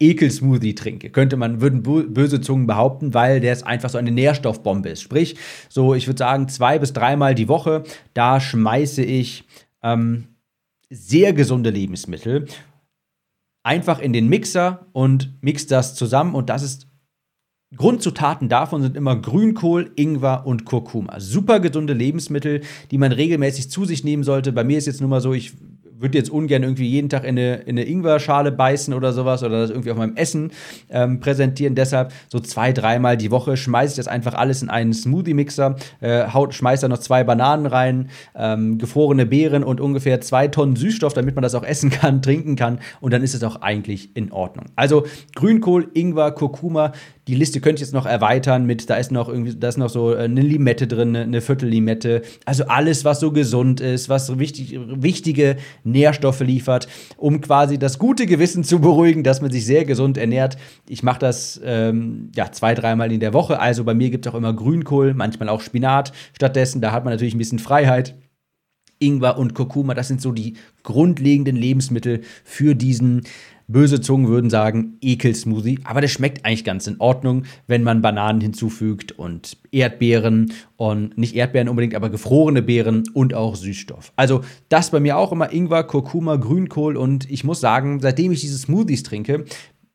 Ekelsmoothie 0.00 0.74
trinke. 0.74 1.10
Könnte 1.10 1.36
man, 1.36 1.60
würden 1.60 1.84
böse 1.84 2.40
Zungen 2.40 2.66
behaupten, 2.66 3.14
weil 3.14 3.38
der 3.38 3.52
ist 3.52 3.64
einfach 3.64 3.90
so 3.90 3.98
eine 3.98 4.10
Nährstoffbombe 4.10 4.88
ist. 4.88 5.02
Sprich, 5.02 5.36
so, 5.68 5.94
ich 5.94 6.08
würde 6.08 6.18
sagen, 6.18 6.48
zwei 6.48 6.80
bis 6.80 6.92
dreimal 6.92 7.36
die 7.36 7.46
Woche, 7.46 7.84
da 8.12 8.40
schmeiße 8.40 9.04
ich 9.04 9.44
ähm, 9.84 10.24
sehr 10.90 11.32
gesunde 11.32 11.70
Lebensmittel 11.70 12.48
einfach 13.62 13.98
in 13.98 14.12
den 14.12 14.28
Mixer 14.28 14.86
und 14.92 15.34
mix 15.40 15.66
das 15.66 15.94
zusammen 15.94 16.34
und 16.34 16.48
das 16.48 16.62
ist 16.62 16.88
Grundzutaten 17.74 18.50
davon 18.50 18.82
sind 18.82 18.96
immer 18.98 19.16
Grünkohl, 19.16 19.92
Ingwer 19.96 20.46
und 20.46 20.66
Kurkuma. 20.66 21.20
Super 21.20 21.58
gesunde 21.58 21.94
Lebensmittel, 21.94 22.60
die 22.90 22.98
man 22.98 23.12
regelmäßig 23.12 23.70
zu 23.70 23.86
sich 23.86 24.04
nehmen 24.04 24.24
sollte. 24.24 24.52
Bei 24.52 24.62
mir 24.62 24.76
ist 24.76 24.86
jetzt 24.86 25.00
nur 25.00 25.08
mal 25.08 25.22
so, 25.22 25.32
ich 25.32 25.54
würde 26.02 26.18
jetzt 26.18 26.30
ungern 26.30 26.62
irgendwie 26.62 26.88
jeden 26.88 27.08
Tag 27.08 27.24
in 27.24 27.38
eine, 27.38 27.54
in 27.54 27.78
eine 27.78 27.84
Ingwer-Schale 27.84 28.52
beißen 28.52 28.92
oder 28.92 29.12
sowas 29.12 29.42
oder 29.42 29.60
das 29.60 29.70
irgendwie 29.70 29.90
auf 29.90 29.96
meinem 29.96 30.16
Essen 30.16 30.50
ähm, 30.90 31.20
präsentieren. 31.20 31.74
Deshalb 31.74 32.12
so 32.28 32.40
zwei, 32.40 32.72
dreimal 32.72 33.16
die 33.16 33.30
Woche 33.30 33.56
schmeiße 33.56 33.92
ich 33.92 33.96
das 33.96 34.08
einfach 34.08 34.34
alles 34.34 34.62
in 34.62 34.68
einen 34.68 34.92
Smoothie-Mixer, 34.92 35.76
äh, 36.00 36.26
schmeiße 36.50 36.82
da 36.82 36.88
noch 36.88 36.98
zwei 36.98 37.24
Bananen 37.24 37.66
rein, 37.66 38.10
ähm, 38.34 38.78
gefrorene 38.78 39.26
Beeren 39.26 39.64
und 39.64 39.80
ungefähr 39.80 40.20
zwei 40.20 40.48
Tonnen 40.48 40.76
Süßstoff, 40.76 41.14
damit 41.14 41.34
man 41.34 41.42
das 41.42 41.54
auch 41.54 41.64
essen 41.64 41.90
kann, 41.90 42.22
trinken 42.22 42.56
kann 42.56 42.80
und 43.00 43.12
dann 43.12 43.22
ist 43.22 43.34
es 43.34 43.42
auch 43.44 43.62
eigentlich 43.62 44.16
in 44.16 44.32
Ordnung. 44.32 44.66
Also 44.76 45.06
Grünkohl, 45.34 45.88
Ingwer, 45.94 46.32
Kurkuma, 46.32 46.92
die 47.28 47.36
Liste 47.36 47.60
könnte 47.60 47.76
ich 47.76 47.86
jetzt 47.88 47.94
noch 47.94 48.06
erweitern 48.06 48.66
mit, 48.66 48.90
da 48.90 48.96
ist 48.96 49.12
noch 49.12 49.28
irgendwie, 49.28 49.54
da 49.54 49.68
ist 49.68 49.78
noch 49.78 49.90
so 49.90 50.12
äh, 50.12 50.24
eine 50.24 50.40
Limette 50.40 50.88
drin, 50.88 51.14
eine 51.14 51.40
Viertellimette. 51.40 52.22
Also 52.44 52.64
alles, 52.64 53.04
was 53.04 53.20
so 53.20 53.30
gesund 53.30 53.80
ist, 53.80 54.08
was 54.08 54.38
wichtig, 54.38 54.78
wichtige 54.86 55.56
Nährstoffe 55.92 56.40
liefert, 56.40 56.88
um 57.16 57.40
quasi 57.40 57.78
das 57.78 57.98
gute 57.98 58.26
Gewissen 58.26 58.64
zu 58.64 58.80
beruhigen, 58.80 59.22
dass 59.22 59.40
man 59.40 59.50
sich 59.50 59.64
sehr 59.64 59.84
gesund 59.84 60.18
ernährt. 60.18 60.56
Ich 60.88 61.02
mache 61.02 61.20
das 61.20 61.60
ähm, 61.64 62.30
ja 62.34 62.50
zwei, 62.50 62.74
dreimal 62.74 63.12
in 63.12 63.20
der 63.20 63.32
Woche. 63.32 63.60
Also 63.60 63.84
bei 63.84 63.94
mir 63.94 64.10
gibt 64.10 64.26
es 64.26 64.32
auch 64.32 64.36
immer 64.36 64.52
Grünkohl, 64.52 65.14
manchmal 65.14 65.48
auch 65.48 65.60
Spinat. 65.60 66.12
Stattdessen, 66.34 66.80
da 66.80 66.92
hat 66.92 67.04
man 67.04 67.12
natürlich 67.12 67.34
ein 67.34 67.38
bisschen 67.38 67.58
Freiheit. 67.58 68.16
Ingwer 68.98 69.36
und 69.36 69.54
Kurkuma, 69.54 69.94
das 69.94 70.08
sind 70.08 70.22
so 70.22 70.32
die 70.32 70.54
grundlegenden 70.84 71.56
Lebensmittel 71.56 72.22
für 72.44 72.74
diesen 72.74 73.22
Böse 73.72 74.00
Zungen 74.00 74.28
würden 74.28 74.50
sagen 74.50 74.98
Ekelsmoothie, 75.00 75.80
aber 75.84 76.00
der 76.00 76.08
schmeckt 76.08 76.44
eigentlich 76.44 76.64
ganz 76.64 76.86
in 76.86 77.00
Ordnung, 77.00 77.44
wenn 77.66 77.82
man 77.82 78.02
Bananen 78.02 78.40
hinzufügt 78.40 79.12
und 79.12 79.56
Erdbeeren 79.70 80.52
und 80.76 81.16
nicht 81.18 81.34
Erdbeeren 81.34 81.68
unbedingt, 81.68 81.94
aber 81.94 82.10
gefrorene 82.10 82.62
Beeren 82.62 83.04
und 83.14 83.34
auch 83.34 83.56
Süßstoff. 83.56 84.12
Also 84.16 84.42
das 84.68 84.90
bei 84.90 85.00
mir 85.00 85.16
auch 85.16 85.32
immer 85.32 85.52
Ingwer, 85.52 85.84
Kurkuma, 85.84 86.36
Grünkohl 86.36 86.96
und 86.96 87.30
ich 87.30 87.44
muss 87.44 87.60
sagen, 87.60 88.00
seitdem 88.00 88.32
ich 88.32 88.40
diese 88.40 88.58
Smoothies 88.58 89.02
trinke, 89.02 89.44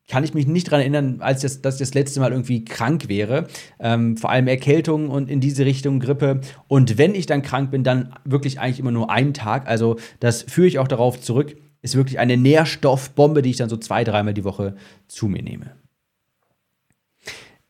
kann 0.07 0.23
ich 0.23 0.33
mich 0.33 0.47
nicht 0.47 0.67
daran 0.67 0.79
erinnern, 0.79 1.17
als 1.19 1.41
das, 1.41 1.61
dass 1.61 1.75
ich 1.75 1.79
das 1.79 1.93
letzte 1.93 2.19
Mal 2.19 2.31
irgendwie 2.31 2.63
krank 2.63 3.09
wäre. 3.09 3.47
Ähm, 3.79 4.15
vor 4.15 4.29
allem 4.29 4.47
Erkältung 4.47 5.09
und 5.09 5.29
in 5.29 5.41
diese 5.41 5.65
Richtung 5.65 5.99
Grippe. 5.99 6.39
Und 6.67 6.97
wenn 6.97 7.13
ich 7.13 7.25
dann 7.25 7.41
krank 7.41 7.71
bin, 7.71 7.83
dann 7.83 8.13
wirklich 8.23 8.59
eigentlich 8.59 8.79
immer 8.79 8.91
nur 8.91 9.11
einen 9.11 9.33
Tag. 9.33 9.67
Also 9.67 9.97
das 10.19 10.43
führe 10.43 10.67
ich 10.67 10.79
auch 10.79 10.87
darauf 10.87 11.19
zurück, 11.19 11.57
ist 11.87 11.95
wirklich 11.95 12.19
eine 12.19 12.37
Nährstoffbombe, 12.37 13.41
die 13.41 13.51
ich 13.51 13.57
dann 13.57 13.69
so 13.69 13.77
zwei, 13.77 14.03
dreimal 14.03 14.33
die 14.33 14.43
Woche 14.43 14.75
zu 15.07 15.27
mir 15.27 15.41
nehme. 15.41 15.71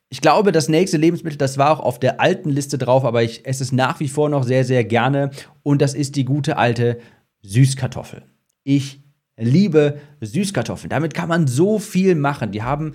Ich 0.09 0.21
glaube, 0.21 0.51
das 0.51 0.69
nächste 0.69 0.97
Lebensmittel, 0.97 1.37
das 1.37 1.57
war 1.57 1.71
auch 1.71 1.79
auf 1.79 1.99
der 1.99 2.21
alten 2.21 2.49
Liste 2.49 2.77
drauf, 2.77 3.03
aber 3.03 3.23
ich 3.23 3.45
esse 3.45 3.63
es 3.63 3.71
nach 3.71 3.99
wie 3.99 4.07
vor 4.07 4.29
noch 4.29 4.43
sehr, 4.43 4.63
sehr 4.63 4.83
gerne. 4.83 5.31
Und 5.63 5.81
das 5.81 5.93
ist 5.93 6.15
die 6.15 6.25
gute 6.25 6.57
alte 6.57 6.99
Süßkartoffel. 7.41 8.23
Ich 8.63 9.01
liebe 9.37 9.99
Süßkartoffeln. 10.21 10.89
Damit 10.89 11.13
kann 11.13 11.29
man 11.29 11.47
so 11.47 11.77
viel 11.77 12.15
machen. 12.15 12.51
Die 12.51 12.63
haben 12.63 12.93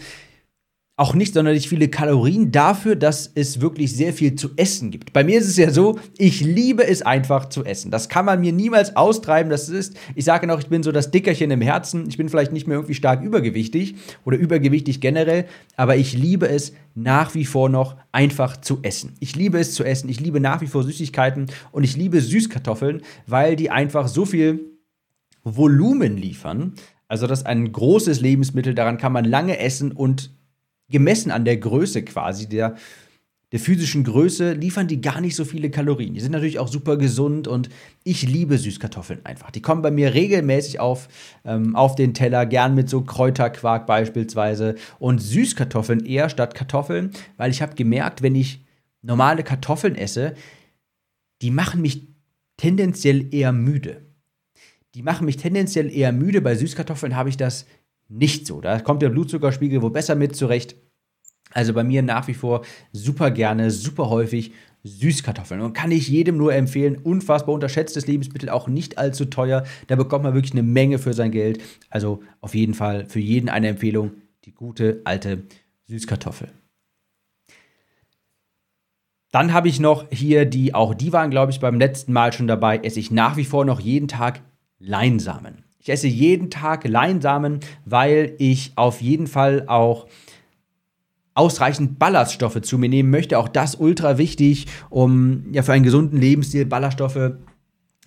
auch 0.96 1.14
nicht 1.14 1.32
sonderlich 1.32 1.70
viele 1.70 1.88
Kalorien 1.88 2.52
dafür, 2.52 2.96
dass 2.96 3.32
es 3.34 3.62
wirklich 3.62 3.96
sehr 3.96 4.12
viel 4.12 4.34
zu 4.34 4.50
essen 4.56 4.90
gibt. 4.90 5.14
Bei 5.14 5.24
mir 5.24 5.38
ist 5.38 5.48
es 5.48 5.56
ja 5.56 5.70
so, 5.70 5.98
ich 6.18 6.42
liebe 6.42 6.86
es 6.86 7.00
einfach 7.00 7.48
zu 7.48 7.64
essen. 7.64 7.90
Das 7.90 8.10
kann 8.10 8.26
man 8.26 8.40
mir 8.40 8.52
niemals 8.52 8.94
austreiben. 8.94 9.50
Das 9.50 9.70
ist, 9.70 9.96
ich 10.14 10.26
sage 10.26 10.46
noch, 10.46 10.58
ich 10.58 10.66
bin 10.66 10.82
so 10.82 10.92
das 10.92 11.10
Dickerchen 11.10 11.50
im 11.50 11.62
Herzen. 11.62 12.06
Ich 12.08 12.18
bin 12.18 12.28
vielleicht 12.28 12.52
nicht 12.52 12.66
mehr 12.66 12.76
irgendwie 12.76 12.94
stark 12.94 13.22
übergewichtig 13.22 13.94
oder 14.26 14.36
übergewichtig 14.36 15.00
generell, 15.00 15.46
aber 15.76 15.96
ich 15.96 16.12
liebe 16.12 16.46
es 16.46 16.74
nach 16.94 17.34
wie 17.34 17.46
vor 17.46 17.70
noch 17.70 17.96
einfach 18.12 18.58
zu 18.58 18.80
essen. 18.82 19.14
Ich 19.18 19.34
liebe 19.34 19.58
es 19.58 19.72
zu 19.72 19.84
essen. 19.84 20.10
Ich 20.10 20.20
liebe 20.20 20.40
nach 20.40 20.60
wie 20.60 20.66
vor 20.66 20.84
Süßigkeiten 20.84 21.46
und 21.72 21.84
ich 21.84 21.96
liebe 21.96 22.20
Süßkartoffeln, 22.20 23.00
weil 23.26 23.56
die 23.56 23.70
einfach 23.70 24.08
so 24.08 24.26
viel 24.26 24.72
Volumen 25.42 26.18
liefern 26.18 26.74
Also 27.08 27.26
das 27.26 27.40
ist 27.40 27.46
ein 27.46 27.72
großes 27.72 28.20
Lebensmittel, 28.20 28.74
daran 28.74 28.98
kann 28.98 29.12
man 29.12 29.24
lange 29.24 29.58
essen 29.58 29.90
und 29.90 30.30
gemessen 30.92 31.32
an 31.32 31.44
der 31.44 31.56
Größe 31.56 32.04
quasi, 32.04 32.48
der, 32.48 32.76
der 33.50 33.58
physischen 33.58 34.04
Größe, 34.04 34.52
liefern 34.52 34.86
die 34.86 35.00
gar 35.00 35.20
nicht 35.20 35.34
so 35.34 35.44
viele 35.44 35.70
Kalorien. 35.70 36.14
Die 36.14 36.20
sind 36.20 36.32
natürlich 36.32 36.58
auch 36.58 36.68
super 36.68 36.96
gesund 36.96 37.48
und 37.48 37.68
ich 38.04 38.22
liebe 38.22 38.56
Süßkartoffeln 38.56 39.26
einfach. 39.26 39.50
Die 39.50 39.60
kommen 39.60 39.82
bei 39.82 39.90
mir 39.90 40.14
regelmäßig 40.14 40.78
auf, 40.78 41.08
ähm, 41.44 41.74
auf 41.74 41.96
den 41.96 42.14
Teller, 42.14 42.46
gern 42.46 42.74
mit 42.74 42.88
so 42.88 43.02
Kräuterquark 43.02 43.86
beispielsweise 43.86 44.76
und 45.00 45.20
Süßkartoffeln 45.20 46.06
eher 46.06 46.30
statt 46.30 46.54
Kartoffeln, 46.54 47.10
weil 47.36 47.50
ich 47.50 47.60
habe 47.60 47.74
gemerkt, 47.74 48.22
wenn 48.22 48.34
ich 48.34 48.64
normale 49.02 49.42
Kartoffeln 49.42 49.96
esse, 49.96 50.34
die 51.42 51.50
machen 51.50 51.82
mich 51.82 52.06
tendenziell 52.56 53.34
eher 53.34 53.52
müde. 53.52 54.02
Die 54.94 55.02
machen 55.02 55.24
mich 55.24 55.36
tendenziell 55.38 55.90
eher 55.90 56.12
müde. 56.12 56.40
Bei 56.40 56.54
Süßkartoffeln 56.54 57.16
habe 57.16 57.28
ich 57.28 57.36
das 57.36 57.66
nicht 58.12 58.46
so. 58.46 58.60
Da 58.60 58.78
kommt 58.80 59.02
der 59.02 59.08
Blutzuckerspiegel 59.08 59.82
wohl 59.82 59.90
besser 59.90 60.14
mit 60.14 60.36
zurecht. 60.36 60.76
Also 61.50 61.74
bei 61.74 61.84
mir 61.84 62.02
nach 62.02 62.28
wie 62.28 62.34
vor 62.34 62.64
super 62.92 63.30
gerne, 63.30 63.70
super 63.70 64.08
häufig 64.08 64.52
Süßkartoffeln. 64.84 65.60
Und 65.60 65.74
kann 65.74 65.92
ich 65.92 66.08
jedem 66.08 66.36
nur 66.36 66.54
empfehlen, 66.54 66.96
unfassbar 66.96 67.54
unterschätztes 67.54 68.06
Lebensmittel, 68.06 68.48
auch 68.48 68.68
nicht 68.68 68.98
allzu 68.98 69.26
teuer. 69.26 69.64
Da 69.86 69.96
bekommt 69.96 70.24
man 70.24 70.34
wirklich 70.34 70.52
eine 70.52 70.62
Menge 70.62 70.98
für 70.98 71.14
sein 71.14 71.30
Geld. 71.30 71.62
Also 71.90 72.22
auf 72.40 72.54
jeden 72.54 72.74
Fall 72.74 73.06
für 73.06 73.20
jeden 73.20 73.48
eine 73.48 73.68
Empfehlung, 73.68 74.12
die 74.44 74.52
gute 74.52 75.00
alte 75.04 75.44
Süßkartoffel. 75.86 76.48
Dann 79.30 79.54
habe 79.54 79.68
ich 79.68 79.80
noch 79.80 80.10
hier 80.10 80.44
die, 80.44 80.74
auch 80.74 80.94
die 80.94 81.12
waren, 81.12 81.30
glaube 81.30 81.52
ich, 81.52 81.60
beim 81.60 81.78
letzten 81.78 82.12
Mal 82.12 82.32
schon 82.32 82.46
dabei, 82.46 82.78
esse 82.78 83.00
ich 83.00 83.10
nach 83.10 83.36
wie 83.36 83.46
vor 83.46 83.64
noch 83.64 83.80
jeden 83.80 84.08
Tag 84.08 84.42
Leinsamen. 84.78 85.64
Ich 85.82 85.88
esse 85.88 86.06
jeden 86.06 86.48
Tag 86.48 86.86
Leinsamen, 86.86 87.58
weil 87.84 88.36
ich 88.38 88.70
auf 88.76 89.00
jeden 89.00 89.26
Fall 89.26 89.64
auch 89.66 90.06
ausreichend 91.34 91.98
Ballaststoffe 91.98 92.60
zu 92.62 92.78
mir 92.78 92.88
nehmen 92.88 93.10
möchte. 93.10 93.36
Auch 93.36 93.48
das 93.48 93.74
ultra 93.74 94.16
wichtig, 94.16 94.68
um 94.90 95.52
ja 95.52 95.64
für 95.64 95.72
einen 95.72 95.82
gesunden 95.82 96.20
Lebensstil 96.20 96.66
Ballaststoffe 96.66 97.32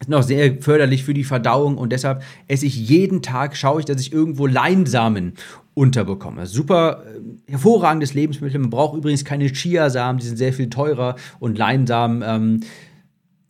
sind 0.01 0.13
auch 0.13 0.23
sehr 0.23 0.61
förderlich 0.61 1.03
für 1.03 1.13
die 1.13 1.25
Verdauung 1.25 1.77
und 1.77 1.91
deshalb 1.91 2.23
esse 2.47 2.65
ich 2.65 2.77
jeden 2.77 3.21
Tag, 3.21 3.57
schaue 3.57 3.81
ich, 3.81 3.85
dass 3.85 3.99
ich 3.99 4.13
irgendwo 4.13 4.47
Leinsamen 4.47 5.33
unterbekomme. 5.73 6.47
Super 6.47 7.03
äh, 7.05 7.51
hervorragendes 7.51 8.13
Lebensmittel. 8.13 8.59
Man 8.59 8.69
braucht 8.69 8.97
übrigens 8.97 9.25
keine 9.25 9.47
Chiasamen, 9.47 10.19
die 10.19 10.27
sind 10.27 10.37
sehr 10.37 10.53
viel 10.53 10.69
teurer 10.69 11.15
und 11.39 11.57
Leinsamen 11.57 12.23
ähm, 12.25 12.59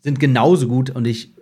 sind 0.02 0.20
genauso 0.20 0.68
gut 0.68 0.90
und 0.90 1.06
ich 1.06 1.35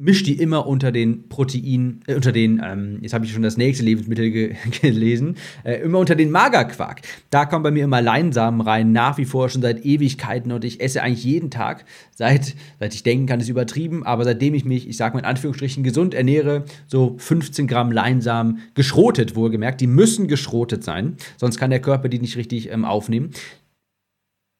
mischt 0.00 0.26
die 0.26 0.34
immer 0.34 0.66
unter 0.66 0.92
den 0.92 1.28
Protein, 1.28 2.00
äh, 2.06 2.14
unter 2.14 2.32
den, 2.32 2.60
ähm, 2.64 2.98
jetzt 3.02 3.12
habe 3.12 3.24
ich 3.24 3.32
schon 3.32 3.42
das 3.42 3.56
nächste 3.56 3.84
Lebensmittel 3.84 4.30
ge 4.30 4.54
gelesen, 4.80 5.36
äh, 5.64 5.74
immer 5.82 5.98
unter 5.98 6.14
den 6.14 6.30
Magerquark. 6.30 7.02
Da 7.28 7.44
kommen 7.44 7.62
bei 7.62 7.70
mir 7.70 7.84
immer 7.84 8.00
Leinsamen 8.00 8.60
rein, 8.62 8.92
nach 8.92 9.18
wie 9.18 9.26
vor 9.26 9.48
schon 9.48 9.62
seit 9.62 9.84
Ewigkeiten 9.84 10.52
und 10.52 10.64
ich 10.64 10.80
esse 10.80 11.02
eigentlich 11.02 11.24
jeden 11.24 11.50
Tag, 11.50 11.84
seit, 12.14 12.54
seit 12.78 12.94
ich 12.94 13.02
denken 13.02 13.26
kann, 13.26 13.40
ist 13.40 13.48
übertrieben, 13.48 14.04
aber 14.04 14.24
seitdem 14.24 14.54
ich 14.54 14.64
mich, 14.64 14.88
ich 14.88 14.96
sage 14.96 15.14
mal 15.14 15.20
in 15.20 15.26
Anführungsstrichen, 15.26 15.84
gesund 15.84 16.14
ernähre, 16.14 16.64
so 16.86 17.16
15 17.18 17.66
Gramm 17.66 17.92
Leinsamen 17.92 18.60
geschrotet, 18.74 19.36
wohlgemerkt, 19.36 19.80
die 19.80 19.86
müssen 19.86 20.28
geschrotet 20.28 20.82
sein, 20.82 21.16
sonst 21.36 21.58
kann 21.58 21.70
der 21.70 21.80
Körper 21.80 22.08
die 22.08 22.18
nicht 22.18 22.36
richtig 22.36 22.70
ähm, 22.70 22.84
aufnehmen 22.84 23.30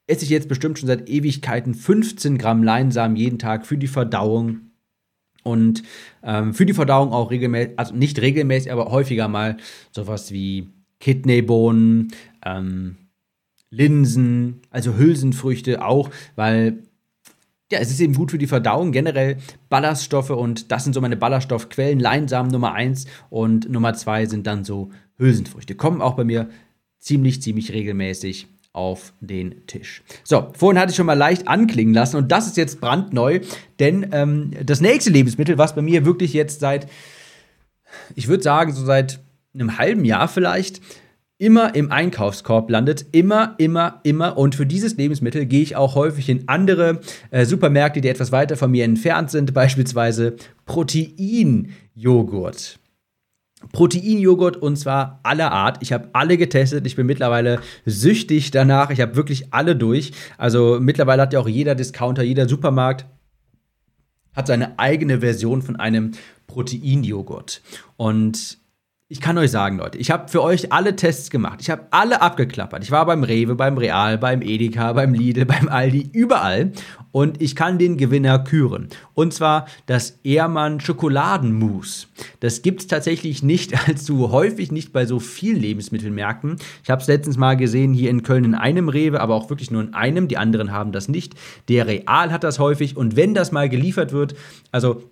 esse 0.07 0.25
ich 0.25 0.31
jetzt 0.31 0.49
bestimmt 0.49 0.77
schon 0.77 0.89
seit 0.89 1.09
Ewigkeiten 1.09 1.73
15 1.73 2.37
Gramm 2.37 2.65
Leinsamen 2.65 3.17
jeden 3.17 3.39
Tag 3.39 3.65
für 3.65 3.79
die 3.79 3.87
Verdauung 3.87 4.70
und 5.43 5.83
ähm, 6.23 6.55
für 6.55 6.67
die 6.67 6.75
Verdauung 6.75 7.13
auch 7.13 7.31
regelmäßig, 7.31 7.79
also 7.79 7.95
nicht 7.95 8.21
regelmäßig, 8.21 8.73
aber 8.73 8.91
häufiger 8.91 9.29
mal 9.29 9.57
sowas 9.91 10.33
wie 10.33 10.69
Kidneybohnen, 11.01 12.13
ähm, 12.45 12.97
Linsen, 13.71 14.61
also 14.71 14.97
Hülsenfrüchte 14.97 15.85
auch, 15.85 16.11
weil 16.37 16.83
ja, 17.73 17.79
es 17.79 17.91
ist 17.91 18.01
eben 18.01 18.15
gut 18.15 18.33
für 18.33 18.39
die 18.39 18.49
Verdauung, 18.49 18.91
generell 18.91 19.37
Ballaststoffe 19.69 20.31
und 20.31 20.73
das 20.73 20.83
sind 20.83 20.93
so 20.93 21.01
meine 21.01 21.17
Ballaststoffquellen. 21.17 22.01
Leinsamen 22.01 22.51
Nummer 22.51 22.73
1 22.73 23.07
und 23.31 23.71
Nummer 23.71 23.95
2 23.95 24.27
sind 24.27 24.47
dann 24.49 24.65
so 24.65 24.91
Hülsenfrüchte. 25.19 25.77
Kommen 25.77 26.03
auch 26.03 26.15
bei 26.15 26.25
mir 26.25 26.49
ziemlich, 26.99 27.41
ziemlich 27.43 27.73
regelmäßig 27.73 28.49
auf 28.73 29.13
den 29.21 29.67
Tisch. 29.67 30.03
So, 30.23 30.53
vorhin 30.57 30.81
hatte 30.81 30.91
ich 30.91 30.97
schon 30.97 31.07
mal 31.07 31.15
leicht 31.15 31.49
anklingen 31.49 31.95
lassen 31.95 32.17
und 32.17 32.31
das 32.31 32.47
ist 32.47 32.57
jetzt 32.57 32.81
brandneu, 32.81 33.41
denn 33.79 34.09
ähm, 34.13 34.53
das 34.65 34.81
nächste 34.81 35.11
Lebensmittel, 35.11 35.59
was 35.59 35.75
bei 35.75 35.83
mir 35.83 36.05
wirklich 36.05 36.33
jetzt 36.33 36.61
seit, 36.61 36.89
ich 38.15 38.29
würde 38.29 38.43
sagen, 38.43 38.73
so 38.73 38.85
seit 38.85 39.21
einem 39.55 39.79
halben 39.79 40.05
Jahr 40.05 40.29
vielleicht, 40.29 40.81
immer 41.41 41.75
im 41.75 41.91
Einkaufskorb 41.91 42.71
landet, 42.71 43.07
immer, 43.13 43.55
immer, 43.57 44.01
immer. 44.03 44.37
Und 44.37 44.55
für 44.55 44.67
dieses 44.67 44.99
Lebensmittel 44.99 45.47
gehe 45.47 45.63
ich 45.63 45.75
auch 45.75 45.95
häufig 45.95 46.29
in 46.29 46.47
andere 46.49 47.01
äh, 47.31 47.47
Supermärkte, 47.47 48.03
die 48.03 48.09
etwas 48.09 48.31
weiter 48.31 48.59
von 48.59 48.71
mir 48.71 48.85
entfernt 48.85 49.31
sind, 49.31 49.55
beispielsweise 49.61 50.37
Proteinjoghurt. 50.67 52.79
Proteinjoghurt 53.73 54.57
und 54.57 54.77
zwar 54.77 55.21
aller 55.23 55.53
Art. 55.53 55.79
Ich 55.81 55.93
habe 55.93 56.09
alle 56.13 56.37
getestet. 56.37 56.87
Ich 56.87 56.97
bin 56.97 57.07
mittlerweile 57.07 57.61
süchtig 57.85 58.51
danach. 58.51 58.91
Ich 58.91 59.01
habe 59.01 59.17
wirklich 59.17 59.53
alle 59.53 59.77
durch. 59.77 60.13
Also 60.39 60.79
mittlerweile 60.81 61.23
hat 61.23 61.33
ja 61.33 61.41
auch 61.41 61.49
jeder 61.49 61.75
Discounter, 61.75 62.23
jeder 62.23 62.49
Supermarkt 62.49 63.07
hat 64.33 64.47
seine 64.47 64.79
eigene 64.79 65.21
Version 65.21 65.61
von 65.61 65.77
einem 65.77 66.13
Proteinjoghurt. 66.47 67.63
Und 67.97 68.60
ich 69.13 69.21
kann 69.21 69.37
euch 69.39 69.51
sagen, 69.51 69.79
Leute, 69.79 69.99
ich 69.99 70.13
habe 70.13 70.29
für 70.29 70.41
euch 70.41 70.73
alle 70.73 70.95
Tests 70.95 71.31
gemacht. 71.31 71.59
Ich 71.61 71.69
habe 71.69 71.89
alle 71.91 72.23
abgeklappert. 72.23 72.85
Ich 72.85 72.93
war 72.93 73.05
beim 73.07 73.25
Rewe, 73.25 73.57
beim 73.57 73.77
Real, 73.77 74.17
beim 74.19 74.41
Edeka, 74.41 74.93
beim 74.93 75.15
Lidl, 75.15 75.45
beim 75.47 75.69
Aldi, 75.69 76.11
überall. 76.13 76.71
Und 77.11 77.43
ich 77.43 77.57
kann 77.57 77.77
den 77.77 77.97
Gewinner 77.97 78.39
küren. 78.39 78.89
Und 79.15 79.35
zwar 79.35 79.67
das 79.87 80.21
Ehrmann 80.23 80.79
Schokoladenmousse. 80.79 82.07
Das 82.39 82.63
gibt 82.63 82.83
es 82.83 82.87
tatsächlich 82.87 83.43
nicht 83.43 83.89
allzu 83.89 84.31
häufig, 84.31 84.71
nicht 84.71 84.93
bei 84.93 85.07
so 85.07 85.19
vielen 85.19 85.61
Lebensmittelmärkten. 85.61 86.59
Ich 86.85 86.89
habe 86.89 87.03
es 87.03 87.09
letztens 87.09 87.37
mal 87.37 87.57
gesehen 87.57 87.93
hier 87.93 88.11
in 88.11 88.23
Köln 88.23 88.45
in 88.45 88.55
einem 88.55 88.89
Rewe, 88.89 89.21
aber 89.21 89.35
auch 89.35 89.51
wirklich 89.51 89.73
nur 89.73 89.83
in 89.83 89.93
einem. 89.93 90.29
Die 90.29 90.39
anderen 90.39 90.71
haben 90.71 90.93
das 90.93 91.09
nicht. 91.09 91.35
Der 91.69 91.89
Real 91.89 92.31
hat 92.31 92.45
das 92.45 92.61
häufig. 92.61 92.97
Und 92.97 93.17
wenn 93.17 93.35
das 93.35 93.51
mal 93.51 93.69
geliefert 93.69 94.13
wird, 94.13 94.37
also 94.71 95.03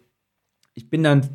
ich 0.74 0.88
bin 0.88 1.02
dann 1.02 1.28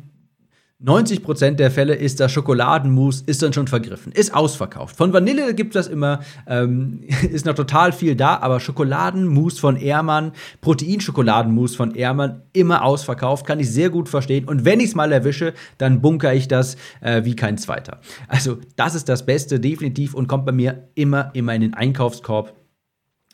90% 0.82 1.52
der 1.52 1.70
Fälle 1.70 1.94
ist 1.94 2.20
das 2.20 2.32
Schokoladenmus 2.32 3.22
ist 3.22 3.42
dann 3.42 3.52
schon 3.52 3.68
vergriffen, 3.68 4.12
ist 4.12 4.34
ausverkauft. 4.34 4.96
Von 4.96 5.12
Vanille 5.12 5.54
gibt 5.54 5.74
es 5.74 5.86
das 5.86 5.92
immer, 5.92 6.20
ähm, 6.46 7.00
ist 7.30 7.46
noch 7.46 7.54
total 7.54 7.92
viel 7.92 8.16
da, 8.16 8.38
aber 8.38 8.60
Schokoladenmus 8.60 9.58
von 9.58 9.76
Ehrmann, 9.76 10.32
Proteinschokoladenmus 10.60 11.76
von 11.76 11.94
Ehrmann, 11.94 12.42
immer 12.52 12.84
ausverkauft, 12.84 13.46
kann 13.46 13.60
ich 13.60 13.70
sehr 13.70 13.88
gut 13.88 14.08
verstehen. 14.08 14.46
Und 14.46 14.64
wenn 14.64 14.80
ich 14.80 14.86
es 14.86 14.94
mal 14.94 15.12
erwische, 15.12 15.54
dann 15.78 16.00
bunker 16.00 16.34
ich 16.34 16.48
das 16.48 16.76
äh, 17.00 17.24
wie 17.24 17.36
kein 17.36 17.56
zweiter. 17.56 18.00
Also 18.28 18.58
das 18.76 18.94
ist 18.94 19.08
das 19.08 19.24
Beste, 19.24 19.60
definitiv, 19.60 20.12
und 20.12 20.28
kommt 20.28 20.44
bei 20.44 20.52
mir 20.52 20.88
immer, 20.94 21.30
immer 21.34 21.54
in 21.54 21.60
den 21.60 21.74
Einkaufskorb. 21.74 22.52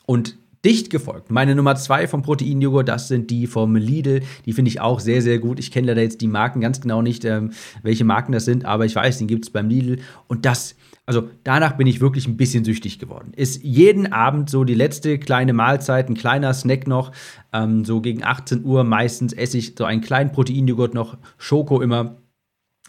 Und 0.05 0.37
dicht 0.63 0.89
gefolgt. 0.89 1.31
Meine 1.31 1.55
Nummer 1.55 1.75
zwei 1.75 2.07
vom 2.07 2.21
Proteinjoghurt, 2.21 2.87
das 2.87 3.07
sind 3.07 3.31
die 3.31 3.47
vom 3.47 3.75
Lidl. 3.75 4.21
Die 4.45 4.53
finde 4.53 4.69
ich 4.69 4.79
auch 4.79 4.99
sehr, 4.99 5.21
sehr 5.21 5.39
gut. 5.39 5.59
Ich 5.59 5.71
kenne 5.71 5.87
leider 5.87 6.01
jetzt 6.01 6.21
die 6.21 6.27
Marken 6.27 6.61
ganz 6.61 6.81
genau 6.81 7.01
nicht, 7.01 7.25
ähm, 7.25 7.51
welche 7.83 8.05
Marken 8.05 8.31
das 8.31 8.45
sind, 8.45 8.65
aber 8.65 8.85
ich 8.85 8.95
weiß, 8.95 9.17
den 9.17 9.27
gibt 9.27 9.45
es 9.45 9.49
beim 9.51 9.69
Lidl. 9.69 9.99
Und 10.27 10.45
das, 10.45 10.75
also 11.05 11.29
danach 11.43 11.77
bin 11.77 11.87
ich 11.87 11.99
wirklich 11.99 12.27
ein 12.27 12.37
bisschen 12.37 12.63
süchtig 12.63 12.99
geworden. 12.99 13.33
Ist 13.35 13.63
jeden 13.63 14.13
Abend 14.13 14.49
so 14.49 14.63
die 14.63 14.75
letzte 14.75 15.17
kleine 15.17 15.53
Mahlzeit, 15.53 16.09
ein 16.09 16.15
kleiner 16.15 16.53
Snack 16.53 16.87
noch. 16.87 17.11
Ähm, 17.53 17.83
so 17.83 18.01
gegen 18.01 18.23
18 18.23 18.63
Uhr 18.63 18.83
meistens 18.83 19.33
esse 19.33 19.57
ich 19.57 19.73
so 19.75 19.85
einen 19.85 20.01
kleinen 20.01 20.31
Proteinjoghurt 20.31 20.93
noch, 20.93 21.17
Schoko 21.37 21.81
immer 21.81 22.20